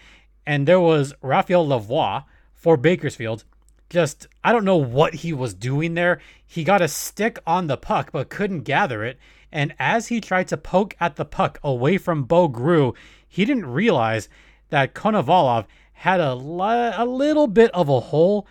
and 0.45 0.67
there 0.67 0.82
was 0.82 1.13
Raphael 1.21 1.65
Lavoie 1.65 2.25
for 2.53 2.75
Bakersfield. 2.75 3.45
Just, 3.89 4.27
I 4.43 4.51
don't 4.51 4.65
know 4.65 4.75
what 4.75 5.13
he 5.13 5.32
was 5.32 5.53
doing 5.53 5.93
there. 5.93 6.19
He 6.45 6.65
got 6.65 6.82
a 6.82 6.89
stick 6.89 7.39
on 7.47 7.67
the 7.67 7.77
puck, 7.77 8.12
but 8.12 8.27
couldn't 8.27 8.63
gather 8.63 9.05
it. 9.05 9.17
And 9.53 9.73
as 9.79 10.08
he 10.08 10.19
tried 10.19 10.49
to 10.49 10.58
poke 10.58 10.97
at 10.99 11.15
the 11.15 11.23
puck 11.23 11.60
away 11.63 11.97
from 11.97 12.25
Bo 12.25 12.49
Groulx, 12.49 12.97
he 13.25 13.45
didn't 13.45 13.67
realize 13.67 14.27
that 14.67 14.93
Konovalov 14.93 15.65
had 15.93 16.19
a, 16.19 16.34
a 16.34 17.05
little 17.05 17.47
bit 17.47 17.71
of 17.71 17.88
a 17.88 18.01
hole 18.01 18.45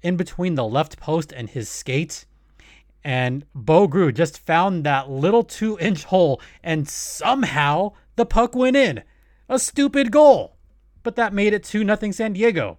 in 0.00 0.16
between 0.16 0.54
the 0.54 0.64
left 0.64 0.98
post 0.98 1.34
and 1.34 1.50
his 1.50 1.68
skate. 1.68 2.24
And 3.06 3.44
Bo 3.54 3.86
Groulx 3.86 4.14
just 4.14 4.44
found 4.44 4.82
that 4.82 5.08
little 5.08 5.44
two 5.44 5.78
inch 5.78 6.02
hole, 6.02 6.40
and 6.64 6.88
somehow 6.88 7.92
the 8.16 8.26
puck 8.26 8.56
went 8.56 8.74
in. 8.74 9.04
A 9.48 9.60
stupid 9.60 10.10
goal. 10.10 10.56
But 11.04 11.14
that 11.14 11.32
made 11.32 11.52
it 11.52 11.62
2 11.62 11.84
0 11.84 12.10
San 12.10 12.32
Diego. 12.32 12.78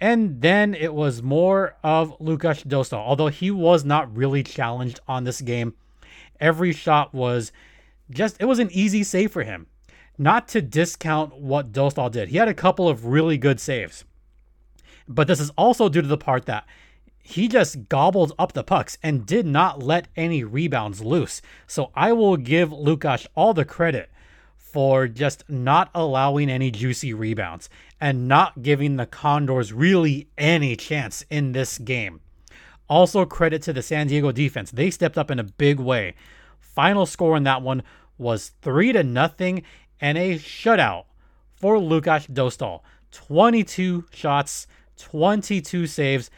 And 0.00 0.40
then 0.40 0.74
it 0.74 0.94
was 0.94 1.22
more 1.22 1.76
of 1.84 2.16
Lukas 2.18 2.64
Dostal, 2.64 2.94
although 2.94 3.28
he 3.28 3.50
was 3.50 3.84
not 3.84 4.16
really 4.16 4.42
challenged 4.42 5.00
on 5.06 5.24
this 5.24 5.42
game. 5.42 5.74
Every 6.40 6.72
shot 6.72 7.12
was 7.12 7.52
just, 8.08 8.38
it 8.40 8.46
was 8.46 8.58
an 8.58 8.70
easy 8.72 9.04
save 9.04 9.32
for 9.32 9.42
him. 9.42 9.66
Not 10.16 10.48
to 10.48 10.62
discount 10.62 11.36
what 11.36 11.72
Dostal 11.72 12.10
did. 12.10 12.30
He 12.30 12.38
had 12.38 12.48
a 12.48 12.54
couple 12.54 12.88
of 12.88 13.04
really 13.04 13.36
good 13.36 13.60
saves. 13.60 14.04
But 15.06 15.28
this 15.28 15.40
is 15.40 15.50
also 15.58 15.90
due 15.90 16.00
to 16.00 16.08
the 16.08 16.16
part 16.16 16.46
that 16.46 16.66
he 17.26 17.48
just 17.48 17.88
gobbled 17.88 18.32
up 18.38 18.52
the 18.52 18.62
pucks 18.62 18.98
and 19.02 19.26
did 19.26 19.46
not 19.46 19.82
let 19.82 20.06
any 20.14 20.44
rebounds 20.44 21.02
loose. 21.02 21.42
So 21.66 21.90
I 21.92 22.12
will 22.12 22.36
give 22.36 22.70
Lukash 22.70 23.26
all 23.34 23.52
the 23.52 23.64
credit 23.64 24.10
for 24.56 25.08
just 25.08 25.42
not 25.48 25.90
allowing 25.92 26.48
any 26.48 26.70
juicy 26.70 27.12
rebounds 27.12 27.68
and 28.00 28.28
not 28.28 28.62
giving 28.62 28.94
the 28.94 29.06
Condors 29.06 29.72
really 29.72 30.28
any 30.38 30.76
chance 30.76 31.24
in 31.28 31.50
this 31.50 31.78
game. 31.78 32.20
Also, 32.88 33.24
credit 33.24 33.60
to 33.62 33.72
the 33.72 33.82
San 33.82 34.06
Diego 34.06 34.30
defense. 34.30 34.70
They 34.70 34.90
stepped 34.90 35.18
up 35.18 35.28
in 35.28 35.40
a 35.40 35.44
big 35.44 35.80
way. 35.80 36.14
Final 36.60 37.06
score 37.06 37.36
in 37.36 37.42
that 37.42 37.60
one 37.60 37.82
was 38.18 38.52
3 38.62 38.92
to 38.92 39.02
nothing 39.02 39.64
and 40.00 40.16
a 40.16 40.38
shutout 40.38 41.06
for 41.56 41.76
Lukash 41.76 42.30
Dostal. 42.30 42.82
22 43.10 44.04
shots, 44.12 44.68
22 44.98 45.88
saves. 45.88 46.30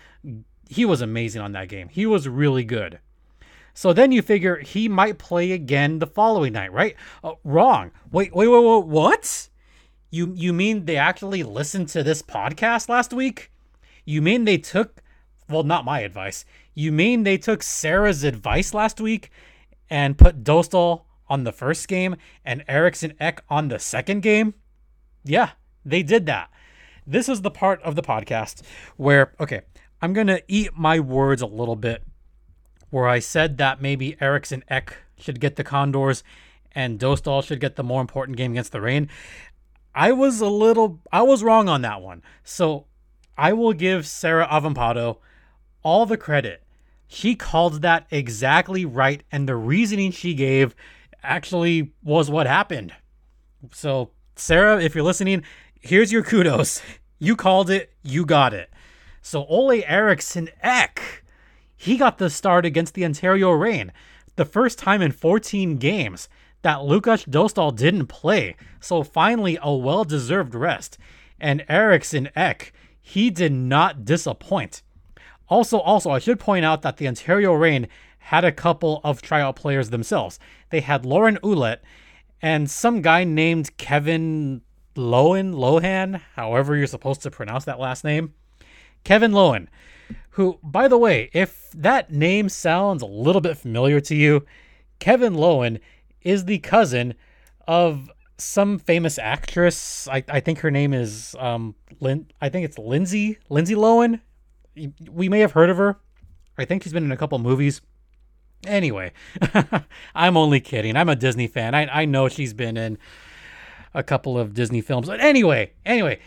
He 0.69 0.85
was 0.85 1.01
amazing 1.01 1.43
on 1.43 1.53
that 1.53 1.69
game. 1.69 1.89
He 1.89 2.07
was 2.07 2.29
really 2.29 2.65
good. 2.65 3.01
So 3.75 3.93
then 3.93 4.13
you 4.13 4.23
figure 4.23 4.59
he 4.59 4.89
might 4.89 5.19
play 5.19 5.53
again 5.53 5.99
the 5.99 6.07
following 6.07 6.53
night, 6.53 6.73
right? 6.73 6.95
Uh, 7.25 7.35
wrong. 7.45 7.91
Wait, 8.11 8.35
wait, 8.35 8.49
wait, 8.49 8.65
wait, 8.65 8.87
what? 8.87 9.49
You 10.11 10.33
you 10.35 10.53
mean 10.53 10.85
they 10.85 10.97
actually 10.97 11.43
listened 11.43 11.89
to 11.91 12.03
this 12.03 12.23
podcast 12.23 12.89
last 12.89 13.13
week? 13.13 13.51
You 14.05 14.21
mean 14.21 14.45
they 14.45 14.59
took 14.59 15.03
well, 15.49 15.63
not 15.63 15.85
my 15.85 16.01
advice. 16.01 16.45
You 16.75 16.93
mean 16.93 17.23
they 17.23 17.39
took 17.39 17.63
Sarah's 17.63 18.23
advice 18.23 18.75
last 18.75 19.01
week 19.01 19.31
and 19.89 20.19
put 20.19 20.45
Dostal 20.45 21.05
on 21.27 21.45
the 21.45 21.53
first 21.53 21.89
game 21.89 22.17
and 22.45 22.65
Eriksson 22.69 23.15
Ek 23.19 23.43
on 23.49 23.69
the 23.69 23.79
second 23.79 24.21
game? 24.21 24.55
Yeah, 25.25 25.51
they 25.85 26.03
did 26.03 26.27
that 26.27 26.51
this 27.09 27.29
is 27.29 27.41
the 27.41 27.51
part 27.51 27.83
of 27.83 27.97
the 27.97 28.03
podcast 28.03 28.63
where, 28.97 29.33
okay, 29.41 29.63
I'm 30.01 30.13
going 30.13 30.27
to 30.29 30.43
eat 30.49 30.77
my 30.77 31.01
words 31.01 31.43
a 31.43 31.47
little 31.47 31.77
bit, 31.77 32.03
where 32.91 33.09
I 33.09 33.19
said 33.19 33.59
that 33.59 33.83
maybe 33.83 34.17
Eriksson 34.21 34.63
Ek 34.69 34.97
should 35.19 35.41
get 35.41 35.57
the 35.57 35.65
Condors 35.65 36.23
and 36.73 36.99
Dostal 36.99 37.43
should 37.43 37.61
get 37.61 37.77
the 37.77 37.83
more 37.83 38.01
important 38.01 38.37
game 38.37 38.53
against 38.53 38.73
the 38.73 38.81
Reign. 38.81 39.09
I 39.95 40.13
was 40.13 40.41
a 40.41 40.47
little, 40.47 41.01
I 41.13 41.23
was 41.23 41.43
wrong 41.43 41.69
on 41.69 41.83
that 41.83 42.01
one. 42.01 42.23
So 42.45 42.87
I 43.37 43.53
will 43.53 43.73
give 43.73 44.07
Sarah 44.07 44.47
Avampado 44.47 45.19
all 45.83 46.07
the 46.07 46.17
credit. 46.17 46.63
She 47.09 47.35
called 47.35 47.83
that 47.83 48.07
exactly 48.11 48.85
right, 48.85 49.23
and 49.33 49.49
the 49.49 49.57
reasoning 49.57 50.13
she 50.13 50.35
gave 50.35 50.77
actually 51.23 51.93
was 52.03 52.31
what 52.31 52.47
happened. 52.47 52.93
So, 53.73 54.11
Sarah, 54.37 54.81
if 54.81 54.95
you're 54.95 55.05
listening, 55.05 55.43
here's 55.81 56.13
your 56.13 56.23
kudos. 56.23 56.83
You 57.21 57.35
called 57.35 57.69
it, 57.69 57.93
you 58.05 58.25
got 58.25 58.55
it. 58.55 58.71
So 59.29 59.45
Ole 59.45 59.85
Eriksson 59.85 60.49
Ek, 60.62 61.23
he 61.77 61.99
got 61.99 62.17
the 62.17 62.31
start 62.31 62.64
against 62.64 62.95
the 62.95 63.05
Ontario 63.05 63.51
Reign, 63.51 63.93
the 64.37 64.47
first 64.47 64.79
time 64.79 65.03
in 65.03 65.12
14 65.12 65.77
games 65.77 66.31
that 66.62 66.83
Lukas 66.83 67.27
Dostal 67.27 67.77
didn't 67.77 68.07
play. 68.07 68.57
So 68.81 69.03
finally, 69.03 69.59
a 69.61 69.71
well 69.71 70.05
deserved 70.05 70.55
rest. 70.55 70.97
And 71.38 71.62
Eriksson 71.69 72.31
Ek, 72.35 72.73
he 73.03 73.29
did 73.29 73.53
not 73.53 74.07
disappoint. 74.07 74.81
Also, 75.51 75.79
also, 75.79 76.11
I 76.11 76.21
should 76.21 76.41
point 76.41 76.64
out 76.64 76.81
that 76.81 76.97
the 76.97 77.07
Ontario 77.07 77.53
Reign 77.53 77.87
had 78.21 78.47
a 78.47 78.51
couple 78.51 79.03
of 79.05 79.21
tryout 79.21 79.57
players 79.57 79.91
themselves. 79.91 80.38
They 80.71 80.81
had 80.81 81.05
Lauren 81.05 81.37
Ouellette 81.43 81.81
and 82.41 82.71
some 82.71 83.03
guy 83.03 83.25
named 83.25 83.77
Kevin 83.77 84.62
Lohan, 84.97 85.53
Lohan, 85.53 86.23
however 86.35 86.75
you're 86.79 86.87
supposed 86.87 87.21
to 87.25 87.31
pronounce 87.31 87.67
that 87.67 87.79
last 87.79 88.05
name. 88.05 88.33
Kevin 89.05 89.33
Lohan, 89.33 89.69
who, 90.31 90.59
by 90.63 90.89
the 90.89 90.99
way, 90.99 91.31
if 91.33 91.71
that 91.73 92.13
name 92.13 92.49
sounds 92.49 93.03
a 93.03 93.07
little 93.07 93.41
bit 93.41 93.57
familiar 93.57 94.01
to 94.01 94.15
you, 94.15 94.45
Kevin 94.99 95.35
Lohan 95.35 95.81
is 96.23 96.45
the 96.45 96.59
cousin 96.59 97.15
of 97.67 98.11
some 98.39 98.79
famous 98.79 99.19
actress. 99.19 100.09
I, 100.09 100.25
I 100.29 100.41
think 100.41 100.61
her 100.61 100.71
name 100.71 100.95
is 100.95 101.35
um 101.39 101.75
Lin 102.01 102.27
I 102.41 102.49
think 102.49 102.65
it's 102.65 102.79
Lindsay 102.79 103.39
Lindsay 103.49 103.75
Lohan. 103.75 104.21
We 105.11 105.29
may 105.29 105.41
have 105.41 105.53
heard 105.53 105.71
of 105.71 105.77
her. 105.77 105.99
I 106.57 106.65
think 106.65 106.83
she's 106.83 106.93
been 106.93 107.05
in 107.05 107.13
a 107.13 107.17
couple 107.17 107.39
movies. 107.39 107.81
Anyway, 108.67 109.13
I'm 110.15 110.37
only 110.37 110.61
kidding. 110.61 110.97
I'm 110.97 111.09
a 111.09 111.17
Disney 111.17 111.47
fan. 111.49 111.75
I 111.75 111.87
I 111.87 112.05
know 112.05 112.29
she's 112.29 112.53
been 112.55 112.77
in 112.77 112.99
a 113.95 114.03
couple 114.03 114.39
of 114.39 114.55
Disney 114.55 114.81
films. 114.81 115.09
But 115.09 115.21
anyway, 115.21 115.73
anyway, 115.85 116.21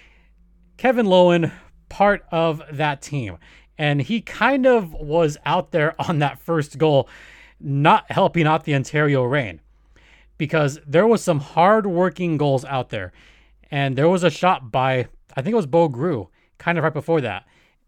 Kevin 0.77 1.05
Lohan 1.05 1.51
part 1.91 2.25
of 2.31 2.63
that 2.71 3.01
team. 3.01 3.37
And 3.77 4.01
he 4.01 4.21
kind 4.21 4.65
of 4.65 4.93
was 4.93 5.37
out 5.45 5.71
there 5.71 5.93
on 6.07 6.19
that 6.19 6.39
first 6.39 6.77
goal, 6.77 7.07
not 7.59 8.09
helping 8.09 8.47
out 8.47 8.63
the 8.63 8.73
Ontario 8.73 9.23
Reign 9.23 9.59
because 10.37 10.79
there 10.87 11.05
was 11.05 11.21
some 11.21 11.39
hard-working 11.39 12.37
Gulls 12.37 12.65
out 12.65 12.89
there. 12.89 13.11
And 13.69 13.95
there 13.95 14.09
was 14.09 14.23
a 14.23 14.31
shot 14.31 14.71
by, 14.71 15.07
I 15.35 15.41
think 15.41 15.53
it 15.53 15.55
was 15.55 15.67
Bo 15.67 15.87
Groulx, 15.87 16.29
kind 16.57 16.79
of 16.79 16.83
right 16.83 16.93
before 16.93 17.21
that. 17.21 17.45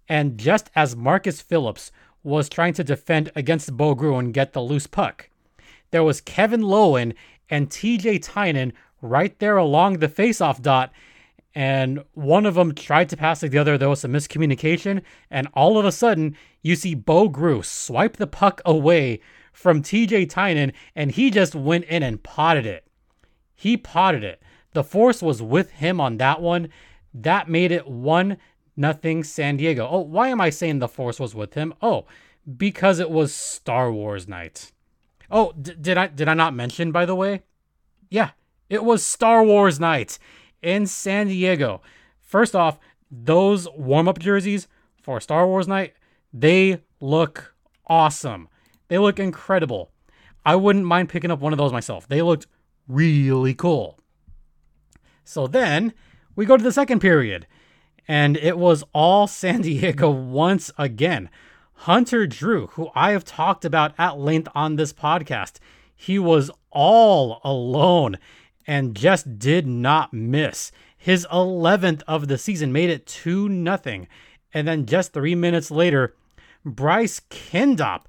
And 0.07 0.37
just 0.37 0.69
as 0.75 0.95
Marcus 0.95 1.41
Phillips 1.41 1.91
was 2.21 2.47
trying 2.47 2.73
to 2.73 2.83
defend 2.83 3.31
against 3.35 3.75
Bo 3.75 3.95
Groulx 3.95 4.19
and 4.19 4.33
get 4.33 4.53
the 4.53 4.61
loose 4.61 4.85
puck, 4.85 5.29
there 5.89 6.03
was 6.03 6.21
Kevin 6.21 6.61
Lohan 6.61 7.15
and 7.49 7.69
TJ 7.69 8.21
Tynan 8.21 8.73
right 9.01 9.37
there 9.39 9.57
along 9.57 9.97
the 9.97 10.07
faceoff 10.07 10.61
dot. 10.61 10.91
And 11.55 12.03
one 12.13 12.45
of 12.45 12.55
them 12.55 12.73
tried 12.73 13.09
to 13.09 13.17
pass 13.17 13.43
like 13.43 13.51
the 13.51 13.59
other. 13.59 13.77
There 13.77 13.89
was 13.89 14.01
some 14.01 14.13
miscommunication. 14.13 15.03
And 15.29 15.47
all 15.53 15.77
of 15.77 15.85
a 15.85 15.91
sudden, 15.91 16.35
you 16.61 16.75
see 16.75 16.95
Bo 16.95 17.29
Groulx 17.29 17.65
swipe 17.65 18.17
the 18.17 18.27
puck 18.27 18.61
away 18.65 19.19
from 19.51 19.83
TJ 19.83 20.29
Tynan, 20.29 20.73
and 20.95 21.11
he 21.11 21.29
just 21.29 21.53
went 21.53 21.85
in 21.85 22.01
and 22.01 22.23
potted 22.23 22.65
it. 22.65 22.87
He 23.53 23.77
potted 23.77 24.23
it. 24.23 24.41
The 24.71 24.83
force 24.83 25.21
was 25.21 25.41
with 25.41 25.71
him 25.71 26.01
on 26.01 26.17
that 26.17 26.41
one. 26.41 26.69
That 27.13 27.47
made 27.47 27.71
it 27.71 27.87
one 27.87 28.37
nothing 28.75 29.23
San 29.23 29.57
Diego. 29.57 29.87
Oh, 29.87 29.99
why 29.99 30.29
am 30.29 30.41
I 30.41 30.49
saying 30.49 30.79
the 30.79 30.87
force 30.87 31.19
was 31.19 31.35
with 31.35 31.53
him? 31.53 31.73
Oh, 31.81 32.05
because 32.57 32.99
it 32.99 33.11
was 33.11 33.33
Star 33.33 33.91
Wars 33.91 34.27
night. 34.27 34.71
Oh, 35.29 35.53
d- 35.59 35.75
did 35.79 35.97
I 35.97 36.07
did 36.07 36.27
I 36.27 36.33
not 36.33 36.55
mention 36.55 36.91
by 36.91 37.05
the 37.05 37.15
way? 37.15 37.43
Yeah, 38.09 38.31
it 38.69 38.83
was 38.83 39.05
Star 39.05 39.43
Wars 39.43 39.79
night 39.79 40.17
in 40.63 40.87
San 40.87 41.27
Diego. 41.27 41.81
First 42.19 42.55
off, 42.55 42.79
those 43.11 43.67
warm-up 43.75 44.17
jerseys 44.17 44.67
for 45.01 45.19
Star 45.19 45.45
Wars 45.45 45.67
night, 45.67 45.93
they 46.33 46.81
look 46.99 47.53
awesome. 47.85 48.47
They 48.87 48.97
look 48.97 49.19
incredible. 49.19 49.91
I 50.45 50.55
wouldn't 50.55 50.85
mind 50.85 51.09
picking 51.09 51.29
up 51.29 51.39
one 51.39 51.53
of 51.53 51.57
those 51.57 51.71
myself. 51.71 52.07
They 52.07 52.21
looked 52.21 52.47
really 52.87 53.53
cool. 53.53 53.99
So 55.23 55.47
then 55.47 55.93
we 56.35 56.45
go 56.45 56.57
to 56.57 56.63
the 56.63 56.71
second 56.71 56.99
period, 56.99 57.45
and 58.07 58.35
it 58.37 58.57
was 58.57 58.83
all 58.93 59.27
San 59.27 59.61
Diego 59.61 60.09
once 60.09 60.71
again. 60.77 61.29
Hunter 61.73 62.25
Drew, 62.27 62.67
who 62.67 62.89
I 62.95 63.11
have 63.11 63.25
talked 63.25 63.65
about 63.65 63.93
at 63.97 64.17
length 64.17 64.47
on 64.55 64.75
this 64.75 64.93
podcast, 64.93 65.57
he 65.95 66.17
was 66.17 66.49
all 66.71 67.41
alone 67.43 68.17
and 68.65 68.95
just 68.95 69.39
did 69.39 69.67
not 69.67 70.13
miss. 70.13 70.71
His 70.97 71.27
11th 71.31 72.01
of 72.07 72.27
the 72.27 72.37
season 72.37 72.71
made 72.71 72.89
it 72.89 73.05
2 73.05 73.49
nothing. 73.49 74.07
And 74.53 74.67
then 74.67 74.85
just 74.85 75.13
3 75.13 75.35
minutes 75.35 75.71
later, 75.71 76.15
Bryce 76.63 77.19
Kindopp 77.29 78.03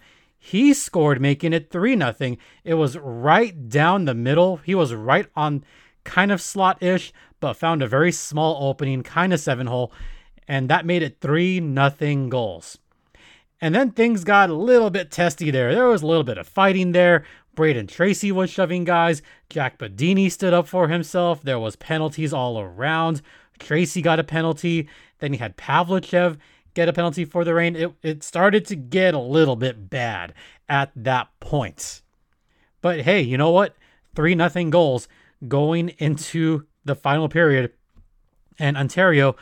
he 0.46 0.74
scored, 0.74 1.22
making 1.22 1.54
it 1.54 1.70
3 1.70 1.96
0. 1.96 2.36
It 2.64 2.74
was 2.74 2.98
right 2.98 3.66
down 3.70 4.04
the 4.04 4.12
middle. 4.12 4.58
He 4.58 4.74
was 4.74 4.92
right 4.92 5.26
on 5.34 5.64
kind 6.04 6.30
of 6.30 6.42
slot 6.42 6.82
ish, 6.82 7.14
but 7.40 7.54
found 7.54 7.80
a 7.80 7.88
very 7.88 8.12
small 8.12 8.68
opening, 8.68 9.02
kind 9.02 9.32
of 9.32 9.40
seven 9.40 9.68
hole, 9.68 9.90
and 10.46 10.68
that 10.68 10.84
made 10.84 11.02
it 11.02 11.16
3 11.22 11.60
0 11.60 12.28
Gulls. 12.28 12.76
And 13.58 13.74
then 13.74 13.92
things 13.92 14.22
got 14.22 14.50
a 14.50 14.54
little 14.54 14.90
bit 14.90 15.10
testy 15.10 15.50
there. 15.50 15.74
There 15.74 15.88
was 15.88 16.02
a 16.02 16.06
little 16.06 16.24
bit 16.24 16.36
of 16.36 16.46
fighting 16.46 16.92
there. 16.92 17.24
Brayden 17.54 17.88
Tracey 17.88 18.32
was 18.32 18.50
shoving 18.50 18.84
guys. 18.84 19.22
Jack 19.48 19.78
Badini 19.78 20.30
stood 20.30 20.52
up 20.52 20.66
for 20.66 20.88
himself. 20.88 21.42
There 21.42 21.58
was 21.58 21.76
penalties 21.76 22.32
all 22.32 22.60
around. 22.60 23.22
Tracey 23.58 24.02
got 24.02 24.20
a 24.20 24.24
penalty. 24.24 24.88
Then 25.18 25.32
he 25.32 25.38
had 25.38 25.56
Pavlichev 25.56 26.38
get 26.74 26.88
a 26.88 26.92
penalty 26.92 27.24
for 27.24 27.44
the 27.44 27.54
Reign. 27.54 27.76
It, 27.76 27.92
it 28.02 28.22
started 28.22 28.66
to 28.66 28.76
get 28.76 29.14
a 29.14 29.18
little 29.18 29.56
bit 29.56 29.88
bad 29.88 30.34
at 30.68 30.90
that 30.96 31.28
point. 31.40 32.02
But 32.80 33.02
hey, 33.02 33.22
you 33.22 33.38
know 33.38 33.50
what? 33.50 33.76
3 34.14 34.34
nothing 34.34 34.70
Gulls 34.70 35.08
going 35.48 35.90
into 35.98 36.66
the 36.84 36.94
final 36.94 37.28
period. 37.28 37.72
And 38.58 38.76
Ontario, 38.76 39.36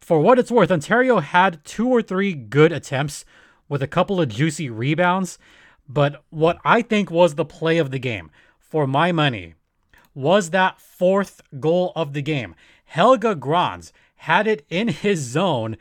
for 0.00 0.20
what 0.20 0.38
it's 0.38 0.50
worth, 0.50 0.70
Ontario 0.70 1.20
had 1.20 1.64
two 1.64 1.88
or 1.88 2.02
three 2.02 2.32
good 2.32 2.72
attempts 2.72 3.24
with 3.68 3.82
a 3.82 3.86
couple 3.86 4.20
of 4.20 4.28
juicy 4.28 4.68
rebounds. 4.68 5.38
But 5.92 6.22
what 6.30 6.58
I 6.64 6.82
think 6.82 7.10
was 7.10 7.34
the 7.34 7.44
play 7.44 7.78
of 7.78 7.90
the 7.90 7.98
game, 7.98 8.30
for 8.60 8.86
my 8.86 9.10
money, 9.10 9.54
was 10.14 10.50
that 10.50 10.80
fourth 10.80 11.40
goal 11.58 11.92
of 11.96 12.12
the 12.12 12.22
game. 12.22 12.54
Helge 12.84 13.40
Grans 13.40 13.92
had 14.14 14.46
it 14.46 14.64
in 14.68 14.86
his 14.86 15.18
zone 15.18 15.76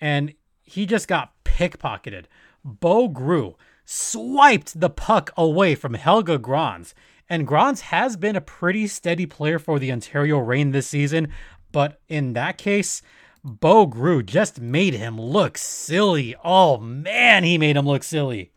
and 0.00 0.32
he 0.62 0.86
just 0.86 1.06
got 1.06 1.34
pickpocketed. 1.44 2.24
Bo 2.64 3.10
Groulx 3.10 3.56
swiped 3.84 4.80
the 4.80 4.88
puck 4.88 5.30
away 5.36 5.74
from 5.74 5.94
Helge 5.94 6.40
Grans. 6.40 6.94
And 7.28 7.46
Grans 7.46 7.82
has 7.82 8.16
been 8.16 8.36
a 8.36 8.40
pretty 8.40 8.86
steady 8.86 9.26
player 9.26 9.58
for 9.58 9.78
the 9.78 9.92
Ontario 9.92 10.38
Reign 10.38 10.70
this 10.70 10.86
season, 10.86 11.28
but 11.72 12.00
in 12.08 12.32
that 12.32 12.56
case, 12.56 13.02
Bo 13.44 13.86
Groulx 13.86 14.26
just 14.26 14.62
made 14.62 14.94
him 14.94 15.20
look 15.20 15.58
silly. 15.58 16.34
Oh 16.42 16.78
man, 16.78 17.44
he 17.44 17.58
made 17.58 17.76
him 17.76 17.86
look 17.86 18.02
silly. 18.02 18.50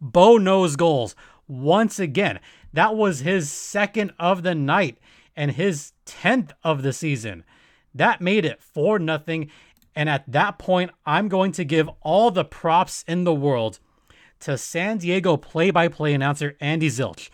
Bo 0.00 0.36
knows 0.36 0.76
goals 0.76 1.14
once 1.46 1.98
again. 1.98 2.40
That 2.72 2.94
was 2.94 3.20
his 3.20 3.50
second 3.50 4.12
of 4.18 4.42
the 4.42 4.54
night 4.54 4.98
and 5.36 5.52
his 5.52 5.92
10th 6.06 6.50
of 6.62 6.82
the 6.82 6.92
season. 6.92 7.44
That 7.94 8.20
made 8.20 8.44
it 8.44 8.62
4 8.62 8.98
nothing 8.98 9.50
and 9.98 10.08
at 10.08 10.30
that 10.30 10.58
point, 10.58 10.92
I'm 11.04 11.26
going 11.26 11.50
to 11.52 11.64
give 11.64 11.90
all 12.02 12.30
the 12.30 12.44
props 12.44 13.04
in 13.08 13.24
the 13.24 13.34
world 13.34 13.80
to 14.38 14.56
San 14.56 14.98
Diego 14.98 15.36
play 15.36 15.72
by 15.72 15.88
play 15.88 16.14
announcer 16.14 16.56
Andy 16.60 16.88
Zilch. 16.88 17.30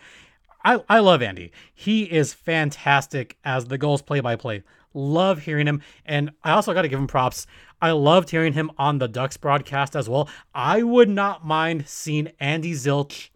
I, 0.63 0.83
I 0.89 0.97
love 0.97 1.21
Andy. 1.21 1.51
He 1.75 2.05
is 2.05 2.33
fantastic 2.33 3.37
as 3.43 3.65
the 3.65 3.77
Gulls 3.77 4.01
play 4.01 4.19
by 4.19 4.35
play. 4.35 4.63
Love 4.95 5.43
hearing 5.43 5.67
him. 5.67 5.83
And 6.07 6.31
I 6.43 6.53
also 6.53 6.73
got 6.73 6.81
to 6.81 6.87
give 6.87 6.97
him 6.97 7.05
props. 7.05 7.45
I 7.81 7.91
loved 7.91 8.29
hearing 8.29 8.53
him 8.53 8.71
on 8.77 8.99
the 8.99 9.07
Ducks 9.07 9.37
broadcast 9.37 9.95
as 9.95 10.09
well. 10.09 10.29
I 10.53 10.83
would 10.83 11.09
not 11.09 11.45
mind 11.45 11.87
seeing 11.87 12.31
Andy 12.39 12.73
Zilch 12.73 13.29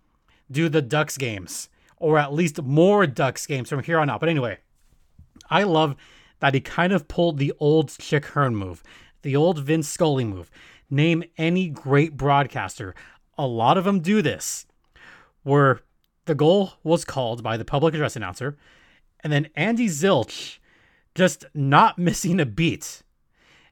do 0.49 0.69
the 0.69 0.81
Ducks 0.81 1.17
games, 1.17 1.69
or 1.97 2.17
at 2.17 2.33
least 2.33 2.61
more 2.61 3.05
Ducks 3.05 3.45
games 3.45 3.69
from 3.69 3.83
here 3.83 3.99
on 3.99 4.09
out. 4.09 4.19
But 4.19 4.29
anyway, 4.29 4.59
I 5.49 5.63
love 5.63 5.95
that 6.39 6.53
he 6.53 6.61
kind 6.61 6.93
of 6.93 7.07
pulled 7.07 7.37
the 7.37 7.53
old 7.59 7.97
Chick 7.97 8.27
Hearn 8.27 8.55
move 8.55 8.83
the 9.21 9.35
old 9.35 9.59
Vince 9.59 9.87
Scully 9.87 10.25
move. 10.25 10.49
Name 10.89 11.23
any 11.37 11.69
great 11.69 12.17
broadcaster. 12.17 12.95
A 13.37 13.45
lot 13.45 13.77
of 13.77 13.85
them 13.85 13.99
do 13.99 14.21
this, 14.21 14.65
where 15.43 15.81
the 16.25 16.35
goal 16.35 16.73
was 16.83 17.05
called 17.05 17.43
by 17.43 17.57
the 17.57 17.65
public 17.65 17.93
address 17.93 18.15
announcer, 18.15 18.57
and 19.21 19.31
then 19.31 19.49
Andy 19.55 19.87
Zilch 19.87 20.59
just 21.15 21.45
not 21.53 21.97
missing 21.97 22.39
a 22.39 22.45
beat. 22.45 23.03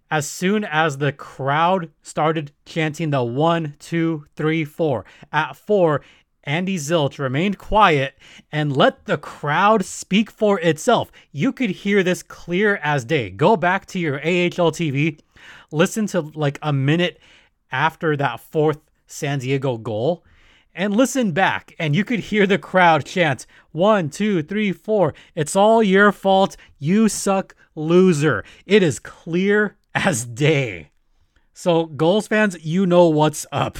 As 0.09 0.27
soon 0.27 0.63
as 0.63 0.97
the 0.97 1.11
crowd 1.11 1.89
started 2.01 2.51
chanting 2.65 3.09
the 3.09 3.23
one, 3.23 3.75
two, 3.79 4.25
three, 4.35 4.63
four, 4.63 5.05
at 5.31 5.55
four, 5.55 6.01
Andy 6.43 6.77
Zilch 6.77 7.19
remained 7.19 7.57
quiet 7.57 8.17
and 8.51 8.75
let 8.75 9.05
the 9.05 9.17
crowd 9.17 9.83
speak 9.83 10.31
for 10.31 10.59
itself. 10.61 11.11
You 11.33 11.51
could 11.51 11.71
hear 11.71 12.03
this 12.03 12.23
clear 12.23 12.79
as 12.81 13.03
day. 13.03 13.29
Go 13.29 13.57
back 13.57 13.85
to 13.87 13.99
your 13.99 14.15
AHL 14.19 14.71
TV 14.71 15.19
listen 15.71 16.07
to 16.07 16.21
like 16.21 16.59
a 16.61 16.73
minute 16.73 17.19
after 17.71 18.15
that 18.17 18.39
fourth 18.39 18.79
San 19.05 19.39
Diego 19.39 19.77
goal 19.77 20.23
and 20.73 20.95
listen 20.95 21.31
back, 21.31 21.73
and 21.79 21.95
you 21.95 22.05
could 22.05 22.19
hear 22.19 22.45
the 22.45 22.59
crowd 22.59 23.03
chant 23.03 23.47
one, 23.71 24.09
two, 24.09 24.43
three, 24.43 24.71
four. 24.71 25.13
It's 25.33 25.55
all 25.55 25.81
your 25.81 26.11
fault. 26.11 26.55
You 26.77 27.09
suck, 27.09 27.55
loser. 27.73 28.43
It 28.67 28.83
is 28.83 28.99
clear 28.99 29.75
as 29.95 30.25
day. 30.25 30.91
So, 31.53 31.85
Gulls 31.85 32.27
fans, 32.27 32.55
you 32.63 32.85
know 32.85 33.07
what's 33.07 33.45
up. 33.51 33.79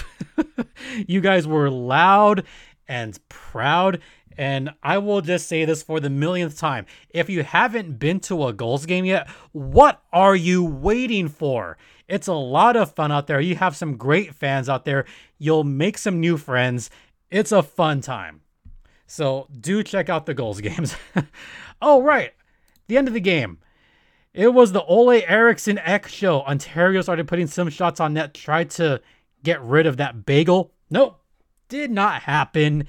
you 1.08 1.22
guys 1.22 1.46
were 1.46 1.70
loud 1.70 2.43
and 2.88 3.17
proud. 3.30 4.02
And 4.38 4.72
I 4.84 5.00
will 5.00 5.22
just 5.22 5.48
say 5.48 5.65
this 5.65 5.82
for 5.82 6.00
the 6.00 6.10
millionth 6.10 6.58
time. 6.58 6.86
If 7.10 7.30
you 7.30 7.43
haven't 7.43 7.98
been 7.98 8.20
to 8.22 8.48
a 8.48 8.54
Gulls 8.54 8.86
game 8.86 9.06
yet, 9.06 9.30
what 9.52 10.02
are 10.13 10.36
you 10.36 10.63
waiting 10.63 11.28
for? 11.28 11.78
It's 12.08 12.28
a 12.28 12.34
lot 12.34 12.76
of 12.76 12.93
fun 12.93 13.12
out 13.12 13.28
there. 13.28 13.41
You 13.41 13.56
have 13.56 13.76
some 13.76 13.98
great 13.98 14.36
fans 14.36 14.70
out 14.70 14.86
there. 14.86 15.06
You'll 15.39 15.63
make 15.63 15.98
some 15.98 16.20
new 16.20 16.38
friends. 16.38 16.89
It's 17.32 17.52
a 17.52 17.63
fun 17.63 18.02
time. 18.02 18.41
So 19.08 19.48
do 19.60 19.84
check 19.84 20.10
out 20.10 20.26
the 20.26 20.34
Gulls 20.34 20.62
games. 20.62 20.96
oh, 21.82 22.02
right. 22.02 22.34
The 22.88 22.98
end 22.98 23.08
of 23.08 23.13
the 23.13 23.20
game. 23.20 23.58
It 24.38 24.54
was 24.54 24.71
the 24.71 24.84
Ole 24.84 25.23
Eriksson 25.26 25.80
Ek 25.80 26.08
show. 26.08 26.41
Ontario 26.43 27.02
started 27.02 27.28
putting 27.28 27.47
some 27.47 27.71
shots 27.71 28.00
on 28.00 28.13
net, 28.13 28.36
tried 28.36 28.69
to 28.71 29.02
get 29.41 29.60
rid 29.63 29.88
of 29.88 29.97
that 29.97 30.28
bagel. 30.28 30.76
Nope. 30.91 31.19
Did 31.69 31.89
not 31.89 32.21
happen. 32.21 32.86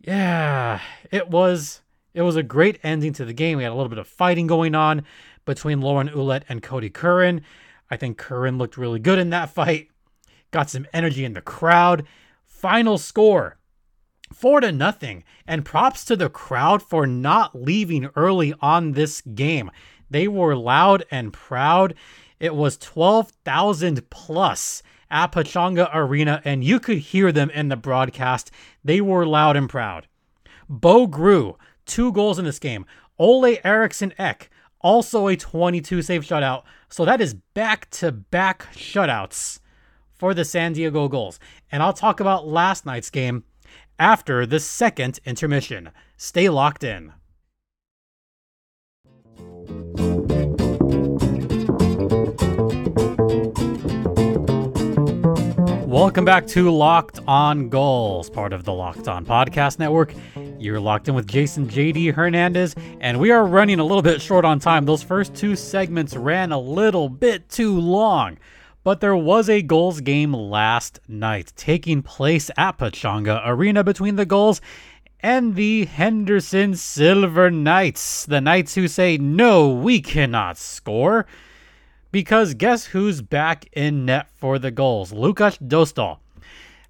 Yeah, 0.00 0.80
it 1.12 1.28
was 1.28 1.82
it 2.12 2.22
was 2.22 2.34
a 2.34 2.42
great 2.42 2.80
ending 2.82 3.12
to 3.12 3.24
the 3.24 3.32
game. 3.32 3.58
We 3.58 3.62
had 3.62 3.70
a 3.70 3.76
little 3.76 3.88
bit 3.88 4.00
of 4.00 4.08
fighting 4.08 4.48
going 4.48 4.74
on 4.74 5.04
between 5.44 5.80
Lauren 5.80 6.08
Ouellette 6.08 6.42
and 6.48 6.60
Cody 6.60 6.90
Curran. 6.90 7.42
I 7.88 7.96
think 7.96 8.18
Curran 8.18 8.58
looked 8.58 8.76
really 8.76 8.98
good 8.98 9.20
in 9.20 9.30
that 9.30 9.50
fight. 9.50 9.90
Got 10.50 10.70
some 10.70 10.88
energy 10.92 11.24
in 11.24 11.34
the 11.34 11.40
crowd. 11.40 12.04
Final 12.44 12.98
score 12.98 13.58
four 14.32 14.60
to 14.60 14.72
nothing. 14.72 15.24
And 15.46 15.64
props 15.64 16.04
to 16.06 16.16
the 16.16 16.28
crowd 16.28 16.82
for 16.82 17.06
not 17.06 17.60
leaving 17.62 18.10
early 18.16 18.54
on 18.60 18.92
this 18.92 19.20
game. 19.20 19.70
They 20.10 20.28
were 20.28 20.56
loud 20.56 21.04
and 21.10 21.32
proud. 21.32 21.94
It 22.40 22.54
was 22.54 22.76
12,000 22.78 24.08
plus 24.10 24.82
at 25.10 25.32
Pechanga 25.32 25.90
Arena, 25.92 26.40
and 26.44 26.62
you 26.62 26.80
could 26.80 26.98
hear 26.98 27.32
them 27.32 27.50
in 27.50 27.68
the 27.68 27.76
broadcast. 27.76 28.50
They 28.84 29.00
were 29.00 29.26
loud 29.26 29.56
and 29.56 29.68
proud. 29.68 30.06
Bo 30.68 31.06
Groulx, 31.06 31.56
two 31.86 32.12
Gulls 32.12 32.38
in 32.38 32.44
this 32.44 32.58
game. 32.58 32.84
Ole 33.18 33.56
Eriksson 33.64 34.12
Ek, 34.18 34.50
also 34.80 35.26
a 35.28 35.36
22 35.36 36.02
save 36.02 36.22
shutout. 36.22 36.62
So 36.88 37.04
that 37.04 37.20
is 37.20 37.34
back 37.34 37.90
to 37.90 38.12
back 38.12 38.66
shutouts 38.72 39.60
for 40.14 40.34
the 40.34 40.44
San 40.44 40.72
Diego 40.72 41.08
goals. 41.08 41.40
And 41.72 41.82
I'll 41.82 41.92
talk 41.92 42.20
about 42.20 42.46
last 42.46 42.86
night's 42.86 43.10
game 43.10 43.44
after 43.98 44.46
the 44.46 44.60
second 44.60 45.20
intermission. 45.24 45.90
Stay 46.16 46.48
locked 46.48 46.84
in. 46.84 47.12
Welcome 55.88 56.26
back 56.26 56.46
to 56.48 56.70
Locked 56.70 57.18
On 57.26 57.70
Gulls, 57.70 58.28
part 58.28 58.52
of 58.52 58.64
the 58.64 58.74
Locked 58.74 59.08
On 59.08 59.24
Podcast 59.24 59.78
Network. 59.78 60.12
You're 60.58 60.80
locked 60.80 61.08
in 61.08 61.14
with 61.14 61.26
Jason 61.26 61.66
JD 61.66 62.12
Hernandez, 62.12 62.74
and 63.00 63.18
we 63.18 63.30
are 63.30 63.46
running 63.46 63.78
a 63.78 63.84
little 63.84 64.02
bit 64.02 64.20
short 64.20 64.44
on 64.44 64.58
time. 64.58 64.84
Those 64.84 65.02
first 65.02 65.34
two 65.34 65.56
segments 65.56 66.14
ran 66.14 66.52
a 66.52 66.60
little 66.60 67.08
bit 67.08 67.48
too 67.48 67.80
long. 67.80 68.36
But 68.84 69.00
there 69.00 69.16
was 69.16 69.48
a 69.48 69.62
Gulls 69.62 70.02
game 70.02 70.34
last 70.34 71.00
night 71.08 71.54
taking 71.56 72.02
place 72.02 72.50
at 72.58 72.76
Pechanga 72.76 73.40
Arena 73.46 73.82
between 73.82 74.16
the 74.16 74.26
Gulls 74.26 74.60
and 75.20 75.54
the 75.54 75.86
Henderson 75.86 76.74
Silver 76.74 77.50
Knights. 77.50 78.26
The 78.26 78.42
Knights 78.42 78.74
who 78.74 78.88
say, 78.88 79.16
no, 79.16 79.70
we 79.70 80.02
cannot 80.02 80.58
score. 80.58 81.24
Because 82.10 82.54
guess 82.54 82.86
who's 82.86 83.20
back 83.20 83.66
in 83.72 84.06
net 84.06 84.28
for 84.34 84.58
the 84.58 84.70
Gulls? 84.70 85.12
Lukas 85.12 85.58
Dostal. 85.58 86.18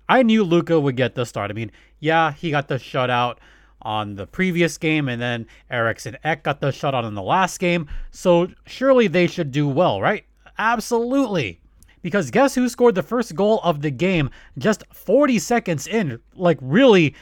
I 0.09 0.23
knew 0.23 0.45
Luca 0.45 0.79
would 0.79 0.97
get 0.97 1.15
the 1.15 1.27
start. 1.27 1.51
I 1.51 1.55
mean, 1.55 1.73
yeah, 1.99 2.33
he 2.33 2.51
got 2.51 2.69
the 2.69 2.77
shutout 2.77 3.37
on 3.83 4.15
the 4.15 4.27
previous 4.27 4.79
game, 4.79 5.09
and 5.09 5.21
then 5.21 5.47
Eriksson 5.71 6.17
Ek 6.25 6.43
got 6.43 6.61
the 6.61 6.69
shutout 6.69 7.07
in 7.07 7.15
the 7.15 7.23
last 7.23 7.59
game. 7.59 7.89
So 8.11 8.49
surely 8.67 9.09
they 9.09 9.27
should 9.27 9.53
do 9.53 9.69
well, 9.69 10.01
right? 10.01 10.25
Absolutely. 10.57 11.61
Because 12.01 12.31
guess 12.31 12.55
who 12.55 12.69
scored 12.69 12.95
the 12.95 13.03
first 13.03 13.35
goal 13.35 13.61
of 13.63 13.83
the 13.83 13.91
game 13.91 14.31
just 14.57 14.85
40 14.93 15.39
seconds 15.41 15.87
in? 15.87 16.21
Like, 16.35 16.59
really, 16.61 17.15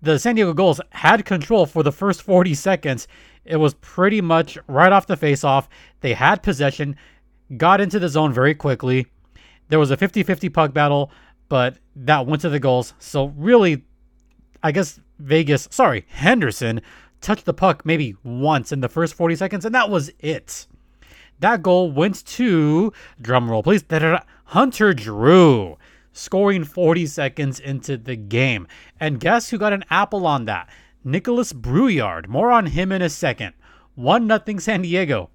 the 0.00 0.18
San 0.18 0.34
Diego 0.34 0.54
Gulls 0.54 0.80
had 0.90 1.24
control 1.24 1.66
for 1.66 1.82
the 1.82 1.92
first 1.92 2.22
40 2.22 2.54
seconds. 2.54 3.06
It 3.44 3.56
was 3.56 3.74
pretty 3.74 4.20
much 4.20 4.58
right 4.66 4.92
off 4.92 5.06
the 5.06 5.16
face-off. 5.16 5.68
They 6.00 6.14
had 6.14 6.42
possession 6.42 6.96
got 7.56 7.80
into 7.80 7.98
the 7.98 8.08
zone 8.08 8.32
very 8.32 8.54
quickly. 8.54 9.06
There 9.68 9.78
was 9.78 9.90
a 9.90 9.96
50 9.96 10.22
50 10.22 10.48
puck 10.48 10.72
battle, 10.72 11.10
but 11.48 11.78
that 11.96 12.26
went 12.26 12.42
to 12.42 12.48
the 12.48 12.60
Gulls. 12.60 12.94
So, 12.98 13.26
really, 13.36 13.84
I 14.62 14.72
guess 14.72 15.00
Vegas, 15.18 15.68
sorry, 15.70 16.06
Henderson 16.08 16.80
touched 17.20 17.44
the 17.44 17.54
puck 17.54 17.84
maybe 17.84 18.16
once 18.22 18.72
in 18.72 18.80
the 18.80 18.88
first 18.88 19.14
40 19.14 19.36
seconds, 19.36 19.64
and 19.64 19.74
that 19.74 19.90
was 19.90 20.10
it. 20.20 20.66
That 21.40 21.62
goal 21.62 21.90
went 21.90 22.24
to, 22.26 22.92
drumroll 23.22 23.62
please, 23.62 23.84
Hunter 24.46 24.92
Drew, 24.92 25.76
scoring 26.12 26.64
40 26.64 27.06
seconds 27.06 27.60
into 27.60 27.96
the 27.96 28.16
game. 28.16 28.66
And 28.98 29.20
guess 29.20 29.50
who 29.50 29.58
got 29.58 29.72
an 29.72 29.84
apple 29.90 30.26
on 30.26 30.46
that? 30.46 30.68
Nicholas 31.04 31.52
Brouillard. 31.52 32.28
More 32.28 32.50
on 32.50 32.66
him 32.66 32.90
in 32.90 33.02
a 33.02 33.08
second. 33.08 33.54
1 33.94 34.28
0 34.28 34.58
San 34.58 34.82
Diego. 34.82 35.30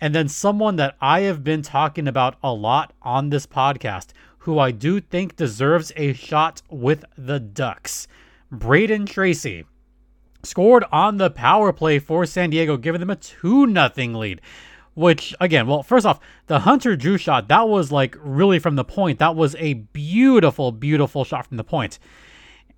And 0.00 0.14
then 0.14 0.28
someone 0.28 0.76
that 0.76 0.96
I 1.00 1.20
have 1.20 1.44
been 1.44 1.62
talking 1.62 2.08
about 2.08 2.36
a 2.42 2.52
lot 2.52 2.92
on 3.02 3.30
this 3.30 3.46
podcast, 3.46 4.08
who 4.38 4.58
I 4.58 4.70
do 4.70 5.00
think 5.00 5.36
deserves 5.36 5.92
a 5.96 6.12
shot 6.12 6.62
with 6.68 7.04
the 7.16 7.40
Ducks. 7.40 8.06
Brayden 8.52 9.06
Tracey. 9.06 9.64
scored 10.42 10.84
on 10.92 11.16
the 11.16 11.30
power 11.30 11.72
play 11.72 11.98
for 11.98 12.26
San 12.26 12.50
Diego, 12.50 12.76
giving 12.76 13.00
them 13.00 13.10
a 13.10 13.16
2 13.16 13.72
0 13.72 14.18
lead. 14.18 14.40
Which, 14.92 15.34
again, 15.40 15.66
well, 15.66 15.82
first 15.82 16.06
off, 16.06 16.20
the 16.46 16.60
Hunter 16.60 16.94
Drew 16.94 17.16
shot, 17.16 17.48
that 17.48 17.68
was 17.68 17.90
like 17.90 18.16
really 18.20 18.58
from 18.58 18.76
the 18.76 18.84
point. 18.84 19.18
That 19.18 19.34
was 19.34 19.56
a 19.56 19.74
beautiful, 19.74 20.70
beautiful 20.70 21.24
shot 21.24 21.46
from 21.46 21.56
the 21.56 21.64
point. 21.64 21.98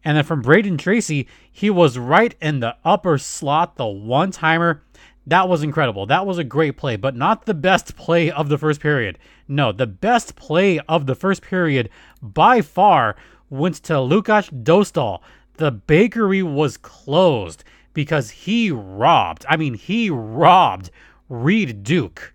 And 0.04 0.16
then 0.16 0.24
from 0.24 0.42
Brayden 0.42 0.78
Tracey, 0.78 1.26
he 1.50 1.68
was 1.68 1.98
right 1.98 2.34
in 2.40 2.60
the 2.60 2.76
upper 2.84 3.18
slot, 3.18 3.76
the 3.76 3.86
one 3.86 4.30
timer. 4.30 4.84
That 5.26 5.48
was 5.48 5.62
incredible. 5.62 6.06
That 6.06 6.26
was 6.26 6.38
a 6.38 6.44
great 6.44 6.76
play, 6.76 6.96
but 6.96 7.16
not 7.16 7.46
the 7.46 7.54
best 7.54 7.96
play 7.96 8.30
of 8.30 8.48
the 8.48 8.58
first 8.58 8.80
period. 8.80 9.18
No, 9.48 9.72
the 9.72 9.86
best 9.86 10.36
play 10.36 10.78
of 10.88 11.06
the 11.06 11.16
first 11.16 11.42
period 11.42 11.90
by 12.22 12.62
far 12.62 13.16
went 13.50 13.76
to 13.84 14.00
Lukas 14.00 14.50
Dostal. 14.50 15.20
The 15.54 15.72
bakery 15.72 16.42
was 16.42 16.76
closed 16.76 17.64
because 17.92 18.30
he 18.30 18.70
robbed, 18.70 19.44
I 19.48 19.56
mean, 19.56 19.74
he 19.74 20.10
robbed 20.10 20.90
Reed 21.28 21.82
Duke. 21.82 22.34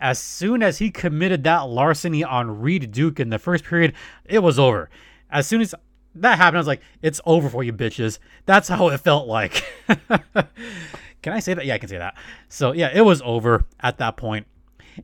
As 0.00 0.18
soon 0.18 0.62
as 0.62 0.78
he 0.78 0.90
committed 0.90 1.44
that 1.44 1.68
larceny 1.68 2.22
on 2.22 2.60
Reed 2.60 2.92
Duke 2.92 3.18
in 3.18 3.30
the 3.30 3.38
first 3.38 3.64
period, 3.64 3.94
it 4.24 4.38
was 4.38 4.58
over. 4.58 4.88
As 5.30 5.46
soon 5.46 5.60
as 5.60 5.74
that 6.14 6.38
happened, 6.38 6.58
I 6.58 6.60
was 6.60 6.66
like, 6.66 6.82
it's 7.02 7.20
over 7.26 7.48
for 7.48 7.62
you 7.62 7.72
bitches. 7.72 8.18
That's 8.46 8.68
how 8.68 8.88
it 8.88 8.98
felt 8.98 9.26
like. 9.26 9.64
Can 11.22 11.32
I 11.32 11.40
say 11.40 11.54
that? 11.54 11.66
Yeah, 11.66 11.74
I 11.74 11.78
can 11.78 11.88
say 11.88 11.98
that. 11.98 12.16
So 12.48 12.72
yeah, 12.72 12.90
it 12.92 13.02
was 13.02 13.22
over 13.22 13.64
at 13.80 13.98
that 13.98 14.16
point. 14.16 14.46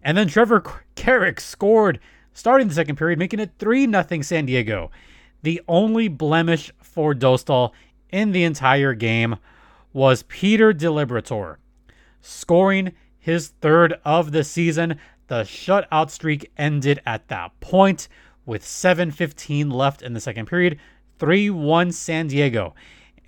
And 0.03 0.17
then 0.17 0.29
Trevor 0.29 0.63
Carrick 0.95 1.41
scored 1.41 2.01
starting 2.33 2.69
the 2.69 2.75
second 2.75 2.97
period, 2.97 3.19
making 3.19 3.41
it 3.41 3.53
3 3.59 3.91
0 3.91 4.23
San 4.23 4.47
Diego. 4.47 4.91
The 5.43 5.63
only 5.69 6.09
blemish 6.09 6.73
for 6.81 7.15
Dostal 7.15 7.73
in 8.11 8.33
the 8.33 8.45
entire 8.45 8.95
game 8.95 9.37
was 9.93 10.25
Peter 10.25 10.73
Diliberatore 10.73 11.57
scoring 12.21 12.93
his 13.19 13.49
third 13.61 13.95
of 14.05 14.33
the 14.33 14.45
season. 14.45 14.99
The 15.29 15.43
shutout 15.43 16.11
streak 16.11 16.51
ended 16.57 17.01
at 17.07 17.29
that 17.29 17.59
point 17.61 18.09
with 18.45 18.63
7:15 18.65 19.71
left 19.71 20.03
in 20.03 20.13
the 20.13 20.21
second 20.21 20.47
period. 20.47 20.79
3-1 21.19 21.93
San 21.93 22.27
Diego. 22.27 22.75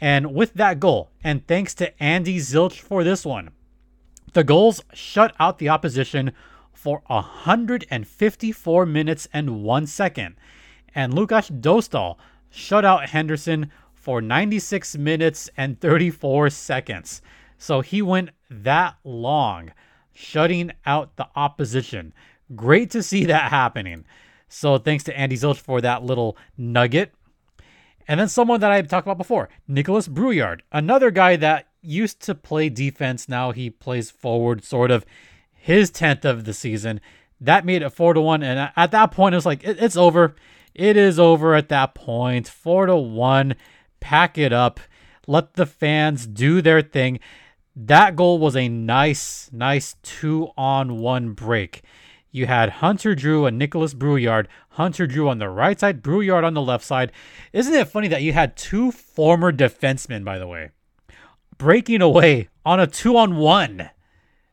And 0.01 0.35
with 0.35 0.55
that 0.55 0.81
goal, 0.81 1.11
and 1.25 1.47
thanks 1.47 1.75
to 1.75 2.03
Andy 2.03 2.39
Zilch 2.39 2.81
for 2.81 3.03
this 3.03 3.25
one, 3.25 3.51
the 4.33 4.45
Gulls 4.45 4.83
shut 4.93 5.35
out 5.41 5.59
the 5.59 5.69
opposition 5.69 6.33
for 6.73 7.03
154 7.07 8.87
minutes 8.87 9.29
and 9.33 9.63
one 9.63 9.87
second. 9.87 10.37
And 10.95 11.13
Lukas 11.15 11.51
Dostal 11.51 12.17
shut 12.51 12.85
out 12.85 13.11
Henderson 13.11 13.73
for 13.95 14.23
96 14.23 14.97
minutes 14.97 15.51
and 15.57 15.81
34 15.81 16.51
seconds. 16.51 17.21
So 17.59 17.81
he 17.81 18.01
went 18.01 18.31
that 18.51 18.97
long 19.03 19.73
shutting 20.15 20.73
out 20.87 21.17
the 21.17 21.29
opposition. 21.35 22.15
Great 22.55 22.91
to 22.91 23.03
see 23.03 23.25
that 23.25 23.51
happening. 23.51 24.05
So 24.49 24.79
thanks 24.79 25.05
to 25.05 25.19
Andy 25.19 25.37
Zilch 25.37 25.59
for 25.59 25.81
that 25.81 26.03
little 26.03 26.37
nugget. 26.57 27.13
And 28.09 28.19
then 28.19 28.29
someone 28.29 28.61
that 28.61 28.73
I 28.73 28.81
talked 28.83 29.07
about 29.07 29.19
before, 29.19 29.51
Nicholas 29.69 30.09
Brouillard, 30.09 30.63
another 30.73 31.11
guy 31.11 31.37
that 31.37 31.69
used 31.83 32.21
to 32.23 32.35
play 32.35 32.69
defense. 32.69 33.29
Now 33.29 33.53
he 33.53 33.71
plays 33.71 34.11
forward, 34.11 34.65
sort 34.65 34.91
of. 34.91 35.05
His 35.53 35.91
10th 35.91 36.25
of 36.25 36.45
the 36.45 36.55
season. 36.55 37.01
That 37.41 37.67
made 37.67 37.83
it 37.83 37.91
4 37.91 38.15
to 38.15 38.21
1. 38.21 38.43
And 38.43 38.73
at 38.75 38.91
that 38.93 39.11
point, 39.11 39.35
it 39.35 39.37
was 39.37 39.47
like, 39.47 39.63
it's 39.63 39.97
over. 39.97 40.35
It 40.75 40.97
is 40.97 41.19
over 41.19 41.55
at 41.55 41.69
that 41.69 41.95
point. 41.95 42.49
4 42.49 42.87
to 42.87 42.97
1. 42.97 43.55
Pack 44.01 44.39
it 44.39 44.53
up. 44.53 44.81
Let 45.27 45.55
the 45.55 45.67
fans 45.67 46.27
do 46.27 46.63
their 46.63 46.81
thing. 46.81 47.21
That 47.77 48.17
goal 48.17 48.39
was 48.39 48.57
a 48.57 48.69
nice, 48.69 49.51
nice 49.53 49.97
two 50.03 50.49
on 50.57 50.99
one 50.99 51.33
break. 51.33 51.83
You 52.31 52.47
had 52.47 52.69
Hunter 52.69 53.15
Drew 53.15 53.47
and 53.47 53.59
Nicholas 53.59 53.95
Brouillard. 53.95 54.49
Hunter 54.71 55.07
Drew 55.07 55.29
on 55.29 55.39
the 55.39 55.49
right 55.49 55.79
side, 55.79 56.03
Brouillard 56.03 56.45
on 56.45 56.55
the 56.55 56.63
left 56.63 56.85
side. 56.85 57.11
Isn't 57.53 57.75
it 57.75 57.89
funny 57.89 58.09
that 58.09 58.23
you 58.23 58.33
had 58.33 58.57
two 58.57 58.91
former 58.93 59.53
defensemen, 59.53 60.25
by 60.25 60.39
the 60.39 60.47
way, 60.47 60.71
breaking 61.57 62.03
away 62.03 62.49
on 62.65 62.81
a 62.81 62.87
two 62.87 63.17
on 63.17 63.37
one? 63.37 63.91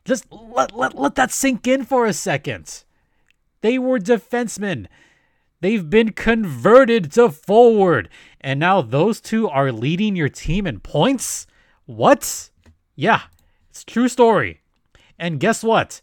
Just 0.04 0.26
let, 0.30 0.74
let, 0.74 0.96
let 0.96 1.16
that 1.16 1.32
sink 1.32 1.66
in 1.66 1.84
for 1.84 2.06
a 2.06 2.12
second. 2.12 2.84
They 3.60 3.78
were 3.78 3.98
defensemen. 3.98 4.86
They've 5.60 5.88
been 5.88 6.12
converted 6.12 7.12
to 7.12 7.30
forward. 7.30 8.08
And 8.40 8.60
now 8.60 8.82
those 8.82 9.20
two 9.20 9.48
are 9.48 9.72
leading 9.72 10.16
your 10.16 10.28
team 10.28 10.66
in 10.66 10.80
points? 10.80 11.46
What? 11.86 12.50
Yeah, 12.94 13.22
it's 13.68 13.84
true 13.84 14.08
story. 14.08 14.60
And 15.18 15.40
guess 15.40 15.64
what? 15.64 16.00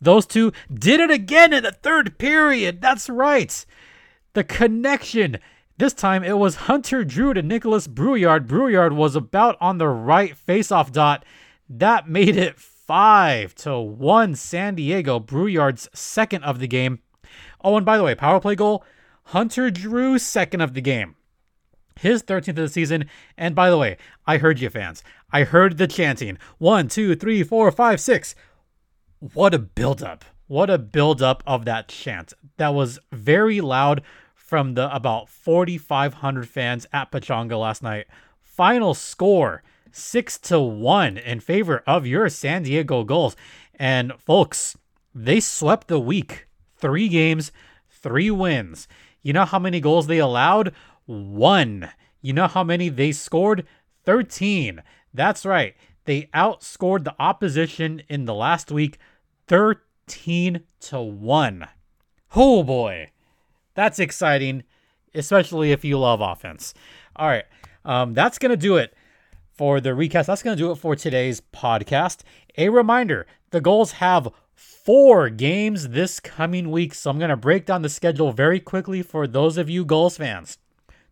Those 0.00 0.26
two 0.26 0.52
did 0.72 1.00
it 1.00 1.10
again 1.10 1.52
in 1.52 1.64
the 1.64 1.72
third 1.72 2.18
period. 2.18 2.80
That's 2.80 3.08
right. 3.08 3.64
The 4.34 4.44
connection. 4.44 5.38
This 5.78 5.92
time 5.92 6.24
it 6.24 6.38
was 6.38 6.54
Hunter 6.56 7.04
Drew 7.04 7.34
to 7.34 7.42
Nicholas 7.42 7.86
Brouillard. 7.86 8.46
Brouillard 8.46 8.92
was 8.92 9.16
about 9.16 9.56
on 9.60 9.78
the 9.78 9.88
right 9.88 10.34
faceoff 10.36 10.92
dot. 10.92 11.24
That 11.68 12.08
made 12.08 12.36
it 12.36 12.58
five 12.58 13.54
to 13.56 13.78
one 13.78 14.34
San 14.34 14.74
Diego. 14.74 15.20
Brouillard's 15.20 15.88
second 15.92 16.44
of 16.44 16.58
the 16.58 16.68
game. 16.68 17.00
Oh, 17.62 17.76
and 17.76 17.84
by 17.84 17.96
the 17.96 18.04
way, 18.04 18.14
power 18.14 18.40
play 18.40 18.54
goal. 18.54 18.84
Hunter 19.24 19.70
Drew 19.70 20.18
second 20.18 20.62
of 20.62 20.74
the 20.74 20.80
game. 20.80 21.16
His 22.00 22.22
13th 22.22 22.48
of 22.48 22.56
the 22.56 22.68
season. 22.68 23.04
And 23.36 23.54
by 23.54 23.70
the 23.70 23.76
way, 23.76 23.98
I 24.26 24.38
heard 24.38 24.60
you 24.60 24.70
fans. 24.70 25.02
I 25.32 25.44
heard 25.44 25.76
the 25.76 25.86
chanting. 25.86 26.38
One, 26.58 26.88
two, 26.88 27.14
three, 27.14 27.42
four, 27.42 27.70
five, 27.70 28.00
six 28.00 28.34
what 29.20 29.54
a 29.54 29.58
buildup. 29.58 30.24
What 30.46 30.70
a 30.70 30.78
buildup 30.78 31.42
of 31.46 31.64
that 31.66 31.88
chant. 31.88 32.32
That 32.56 32.74
was 32.74 32.98
very 33.12 33.60
loud 33.60 34.02
from 34.34 34.74
the 34.74 34.94
about 34.94 35.28
4,500 35.28 36.48
fans 36.48 36.86
at 36.92 37.12
Pechanga 37.12 37.58
last 37.58 37.82
night. 37.82 38.06
Final 38.40 38.94
score 38.94 39.62
six 39.92 40.38
to 40.38 40.60
one 40.60 41.16
in 41.18 41.40
favor 41.40 41.82
of 41.86 42.06
your 42.06 42.28
San 42.28 42.62
Diego 42.62 43.04
Gulls. 43.04 43.36
And 43.74 44.12
folks, 44.18 44.76
they 45.14 45.40
swept 45.40 45.88
the 45.88 46.00
week. 46.00 46.46
Three 46.76 47.08
games, 47.08 47.52
three 47.90 48.30
wins. 48.30 48.88
You 49.22 49.32
know 49.32 49.44
how 49.44 49.58
many 49.58 49.80
goals 49.80 50.06
they 50.06 50.18
allowed? 50.18 50.72
One. 51.06 51.90
You 52.22 52.32
know 52.32 52.46
how 52.46 52.64
many 52.64 52.88
they 52.88 53.12
scored? 53.12 53.66
13. 54.04 54.82
That's 55.12 55.44
right. 55.44 55.74
They 56.08 56.30
outscored 56.32 57.04
the 57.04 57.14
opposition 57.18 58.00
in 58.08 58.24
the 58.24 58.32
last 58.32 58.72
week 58.72 58.96
13 59.46 60.62
to 60.80 61.00
1. 61.02 61.68
Oh 62.34 62.62
boy. 62.62 63.10
That's 63.74 63.98
exciting, 63.98 64.62
especially 65.14 65.70
if 65.70 65.84
you 65.84 65.98
love 65.98 66.22
offense. 66.22 66.72
All 67.14 67.28
right. 67.28 67.44
Um, 67.84 68.14
that's 68.14 68.38
going 68.38 68.48
to 68.48 68.56
do 68.56 68.78
it 68.78 68.96
for 69.52 69.82
the 69.82 69.94
recast. 69.94 70.28
That's 70.28 70.42
going 70.42 70.56
to 70.56 70.62
do 70.62 70.70
it 70.70 70.76
for 70.76 70.96
today's 70.96 71.42
podcast. 71.52 72.22
A 72.56 72.70
reminder 72.70 73.26
the 73.50 73.60
Gulls 73.60 73.92
have 73.92 74.30
four 74.54 75.28
games 75.28 75.90
this 75.90 76.20
coming 76.20 76.70
week. 76.70 76.94
So 76.94 77.10
I'm 77.10 77.18
going 77.18 77.28
to 77.28 77.36
break 77.36 77.66
down 77.66 77.82
the 77.82 77.90
schedule 77.90 78.32
very 78.32 78.60
quickly 78.60 79.02
for 79.02 79.26
those 79.26 79.58
of 79.58 79.68
you 79.68 79.84
Gulls 79.84 80.16
fans. 80.16 80.56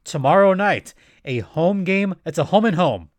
Tomorrow 0.04 0.54
night, 0.54 0.94
a 1.22 1.40
home 1.40 1.84
game. 1.84 2.14
It's 2.24 2.38
a 2.38 2.44
home 2.44 2.64
and 2.64 2.76
home 2.76 3.10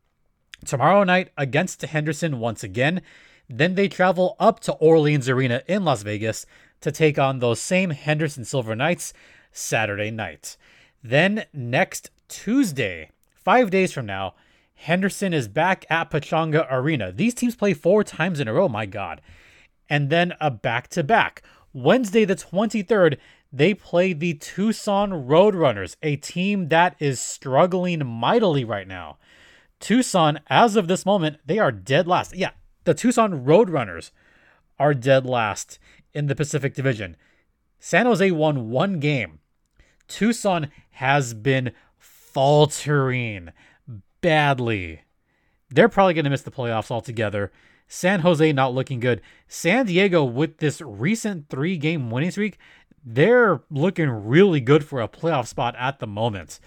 tomorrow 0.68 1.04
night 1.04 1.30
against 1.38 1.82
Henderson 1.82 2.40
once 2.40 2.64
again. 2.64 3.02
Then 3.50 3.76
they 3.76 3.88
travel 3.88 4.36
up 4.40 4.60
to 4.62 4.74
Orleans 4.74 5.30
Arena 5.30 5.64
in 5.68 5.86
Las 5.86 6.04
Vegas 6.04 6.46
to 6.82 6.92
take 6.92 7.18
on 7.18 7.40
those 7.40 7.62
same 7.62 7.90
Henderson 7.90 8.46
Silver 8.46 8.76
Knights 8.76 9.14
Saturday 9.52 10.12
night. 10.12 10.58
Then 11.04 11.46
next 11.54 12.12
Tuesday, 12.28 13.10
five 13.34 13.72
days 13.72 13.92
from 13.94 14.06
now, 14.06 14.36
Henderson 14.76 15.34
is 15.34 15.48
back 15.48 15.86
at 15.90 16.12
Pechanga 16.12 16.68
Arena. 16.70 17.12
These 17.12 17.34
teams 17.34 17.56
play 17.56 17.74
four 17.74 18.04
times 18.04 18.40
in 18.40 18.48
a 18.48 18.54
row, 18.54 18.70
my 18.70 18.86
God. 18.86 19.22
And 19.90 20.10
then 20.10 20.34
a 20.40 20.52
back 20.52 20.90
to 20.90 21.04
back. 21.04 21.42
Wednesday, 21.74 22.26
the 22.26 22.36
23rd, 22.36 23.18
they 23.52 23.74
play 23.74 24.14
the 24.14 24.34
Tucson 24.34 25.12
Roadrunners, 25.12 25.96
a 26.04 26.18
team 26.18 26.68
that 26.68 26.96
is 27.00 27.20
struggling 27.20 28.06
mightily 28.06 28.64
right 28.64 28.88
now. 28.88 29.18
Tucson, 29.80 30.40
as 30.48 30.76
of 30.76 30.88
this 30.88 31.06
moment, 31.06 31.38
they 31.46 31.60
are 31.60 31.72
dead 31.72 32.08
last. 32.08 32.36
Yeah, 32.36 32.52
the 32.84 32.94
Tucson 32.94 33.46
Roadrunners 33.46 34.12
are 34.80 34.94
dead 34.94 35.26
last 35.26 35.80
in 36.14 36.28
the 36.28 36.36
Pacific 36.36 36.74
Division. 36.74 37.16
San 37.80 38.06
Jose 38.06 38.32
won 38.32 38.70
one 38.70 39.00
game. 39.00 39.40
Tucson 40.08 40.72
has 40.92 41.34
been 41.34 41.72
faltering 42.00 43.50
badly. 44.22 45.02
They're 45.70 45.90
probably 45.90 46.14
going 46.14 46.24
to 46.24 46.30
miss 46.30 46.42
the 46.42 46.52
playoffs 46.52 46.92
altogether. 46.92 47.52
San 47.88 48.22
Jose 48.22 48.52
not 48.54 48.74
looking 48.74 49.00
good. 49.00 49.22
San 49.48 49.86
Diego, 49.86 50.24
with 50.24 50.58
this 50.58 50.82
recent 50.82 51.50
three 51.50 51.78
game 51.78 52.10
winning 52.10 52.32
streak, 52.32 52.58
they're 53.04 53.62
looking 53.70 54.10
really 54.10 54.60
good 54.60 54.84
for 54.84 55.02
a 55.02 55.08
playoff 55.08 55.48
spot 55.48 55.76
at 55.78 56.00
the 56.00 56.08
moment. 56.08 56.60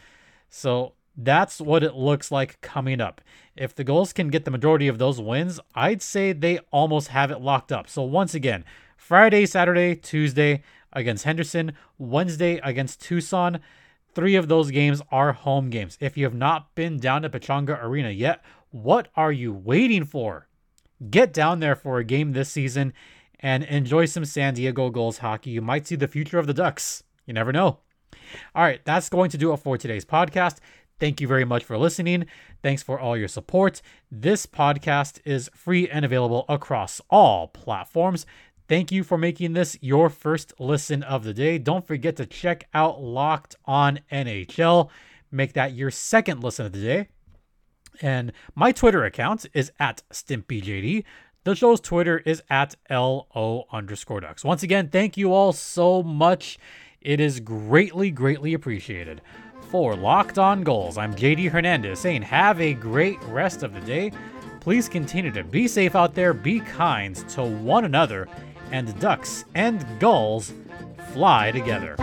So 0.49 0.94
that's 1.16 1.61
what 1.61 1.83
it 1.83 1.94
looks 1.94 2.31
like 2.31 2.61
coming 2.61 3.01
up. 3.01 3.20
If 3.57 3.75
the 3.75 3.85
Gulls 3.85 4.12
can 4.12 4.29
get 4.29 4.44
the 4.44 4.51
majority 4.51 4.88
of 4.88 4.99
those 4.99 5.20
wins, 5.20 5.61
I'd 5.75 6.03
say 6.03 6.33
they 6.33 6.59
almost 6.70 7.09
have 7.09 7.31
it 7.31 7.40
locked 7.40 7.73
up. 7.73 7.88
So 7.88 8.03
once 8.03 8.35
again, 8.35 8.64
Friday, 8.96 9.46
Saturday, 9.46 9.94
Tuesday 9.96 10.62
against 10.92 11.25
Henderson, 11.25 11.73
Wednesday 11.99 12.61
against 12.62 13.01
Tucson. 13.01 13.61
Three 14.14 14.35
of 14.35 14.49
those 14.49 14.70
games 14.70 15.03
are 15.11 15.33
home 15.33 15.70
games. 15.70 15.96
If 16.01 16.16
you 16.16 16.25
have 16.25 16.35
not 16.35 16.75
been 16.75 16.99
down 16.99 17.23
to 17.23 17.31
Pechanga 17.31 17.83
Arena 17.83 18.11
yet, 18.11 18.42
what 18.70 19.09
are 19.14 19.33
you 19.33 19.53
waiting 19.53 20.05
for? 20.05 20.49
Get 21.11 21.33
down 21.33 21.61
there 21.61 21.77
for 21.77 21.99
a 21.99 22.05
game 22.05 22.33
this 22.33 22.51
season 22.51 22.92
and 23.38 23.64
enjoy 23.64 24.05
some 24.05 24.25
San 24.25 24.55
Diego 24.55 24.90
Gulls 24.90 25.18
hockey. 25.18 25.51
You 25.51 25.62
might 25.62 25.87
see 25.87 25.96
the 25.96 26.09
future 26.09 26.38
of 26.38 26.46
the 26.46 26.55
Ducks. 26.55 27.05
You 27.25 27.35
never 27.35 27.53
know. 27.53 27.79
All 28.55 28.62
right, 28.62 28.85
that's 28.85 29.09
going 29.09 29.31
to 29.31 29.38
do 29.38 29.53
it 29.53 29.59
for 29.59 29.79
today's 29.79 30.05
podcast. 30.05 30.59
Thank 31.01 31.23
you 31.23 31.27
very 31.27 31.47
much 31.47 31.65
for 31.65 31.79
listening. 31.79 32.27
Thanks 32.63 32.83
for 32.83 33.01
all 33.01 33.17
your 33.17 33.27
support. 33.27 33.81
This 34.13 34.45
podcast 34.45 35.19
is 35.25 35.49
free 35.55 35.89
and 35.89 36.05
available 36.05 36.45
across 36.47 37.01
all 37.09 37.49
platforms. 37.49 38.27
Thank 38.69 38.93
you 38.93 39.03
for 39.03 39.17
making 39.17 39.55
this 39.55 39.79
your 39.81 40.11
first 40.11 40.53
listen 40.61 41.03
of 41.03 41.25
the 41.25 41.33
day. 41.33 41.57
Don't 41.57 41.87
forget 41.87 42.17
to 42.17 42.27
check 42.27 42.69
out 42.75 43.01
Locked 43.01 43.57
on 43.65 44.01
NHL. 44.13 44.91
Make 45.33 45.55
that 45.55 45.73
your 45.73 45.91
second 45.91 46.45
listen 46.45 46.67
of 46.67 46.73
the 46.73 46.83
day. 46.83 47.09
And 48.03 48.33
my 48.55 48.71
Twitter 48.71 49.03
account 49.05 49.47
is 49.55 49.73
at 49.81 50.03
StimpyJD. 50.13 51.05
The 51.45 51.55
show's 51.55 51.81
Twitter 51.81 52.19
is 52.19 52.43
at 52.51 52.77
LO 52.91 53.65
underscore 53.73 54.21
ducks. 54.21 54.45
Once 54.45 54.63
again, 54.63 54.91
thank 54.91 55.17
you 55.17 55.33
all 55.33 55.55
so 55.55 56.03
much. 56.03 56.59
It 57.01 57.21
is 57.21 57.41
greatly, 57.41 58.11
greatly 58.11 58.53
appreciated 58.53 59.23
for 59.71 59.94
Locked 59.94 60.38
On 60.38 60.62
Gulls. 60.62 60.98
I'm 60.98 61.14
JD 61.14 61.48
Hernandez 61.50 62.00
saying, 62.00 62.23
have 62.23 62.60
a 62.60 62.75
great 62.75 63.23
rest 63.25 63.62
of 63.62 63.73
the 63.73 63.81
day. 63.81 64.10
Please 64.58 64.88
continue 64.88 65.31
to 65.31 65.44
be 65.44 65.68
safe 65.68 65.94
out 65.94 66.14
there, 66.14 66.35
be 66.35 66.60
kind 66.60 67.16
to 67.31 67.44
one 67.44 67.85
another, 67.85 68.29
and 68.73 68.98
ducks 68.98 69.44
and 69.54 69.87
gulls 70.00 70.52
fly 71.12 71.52
together. 71.52 71.96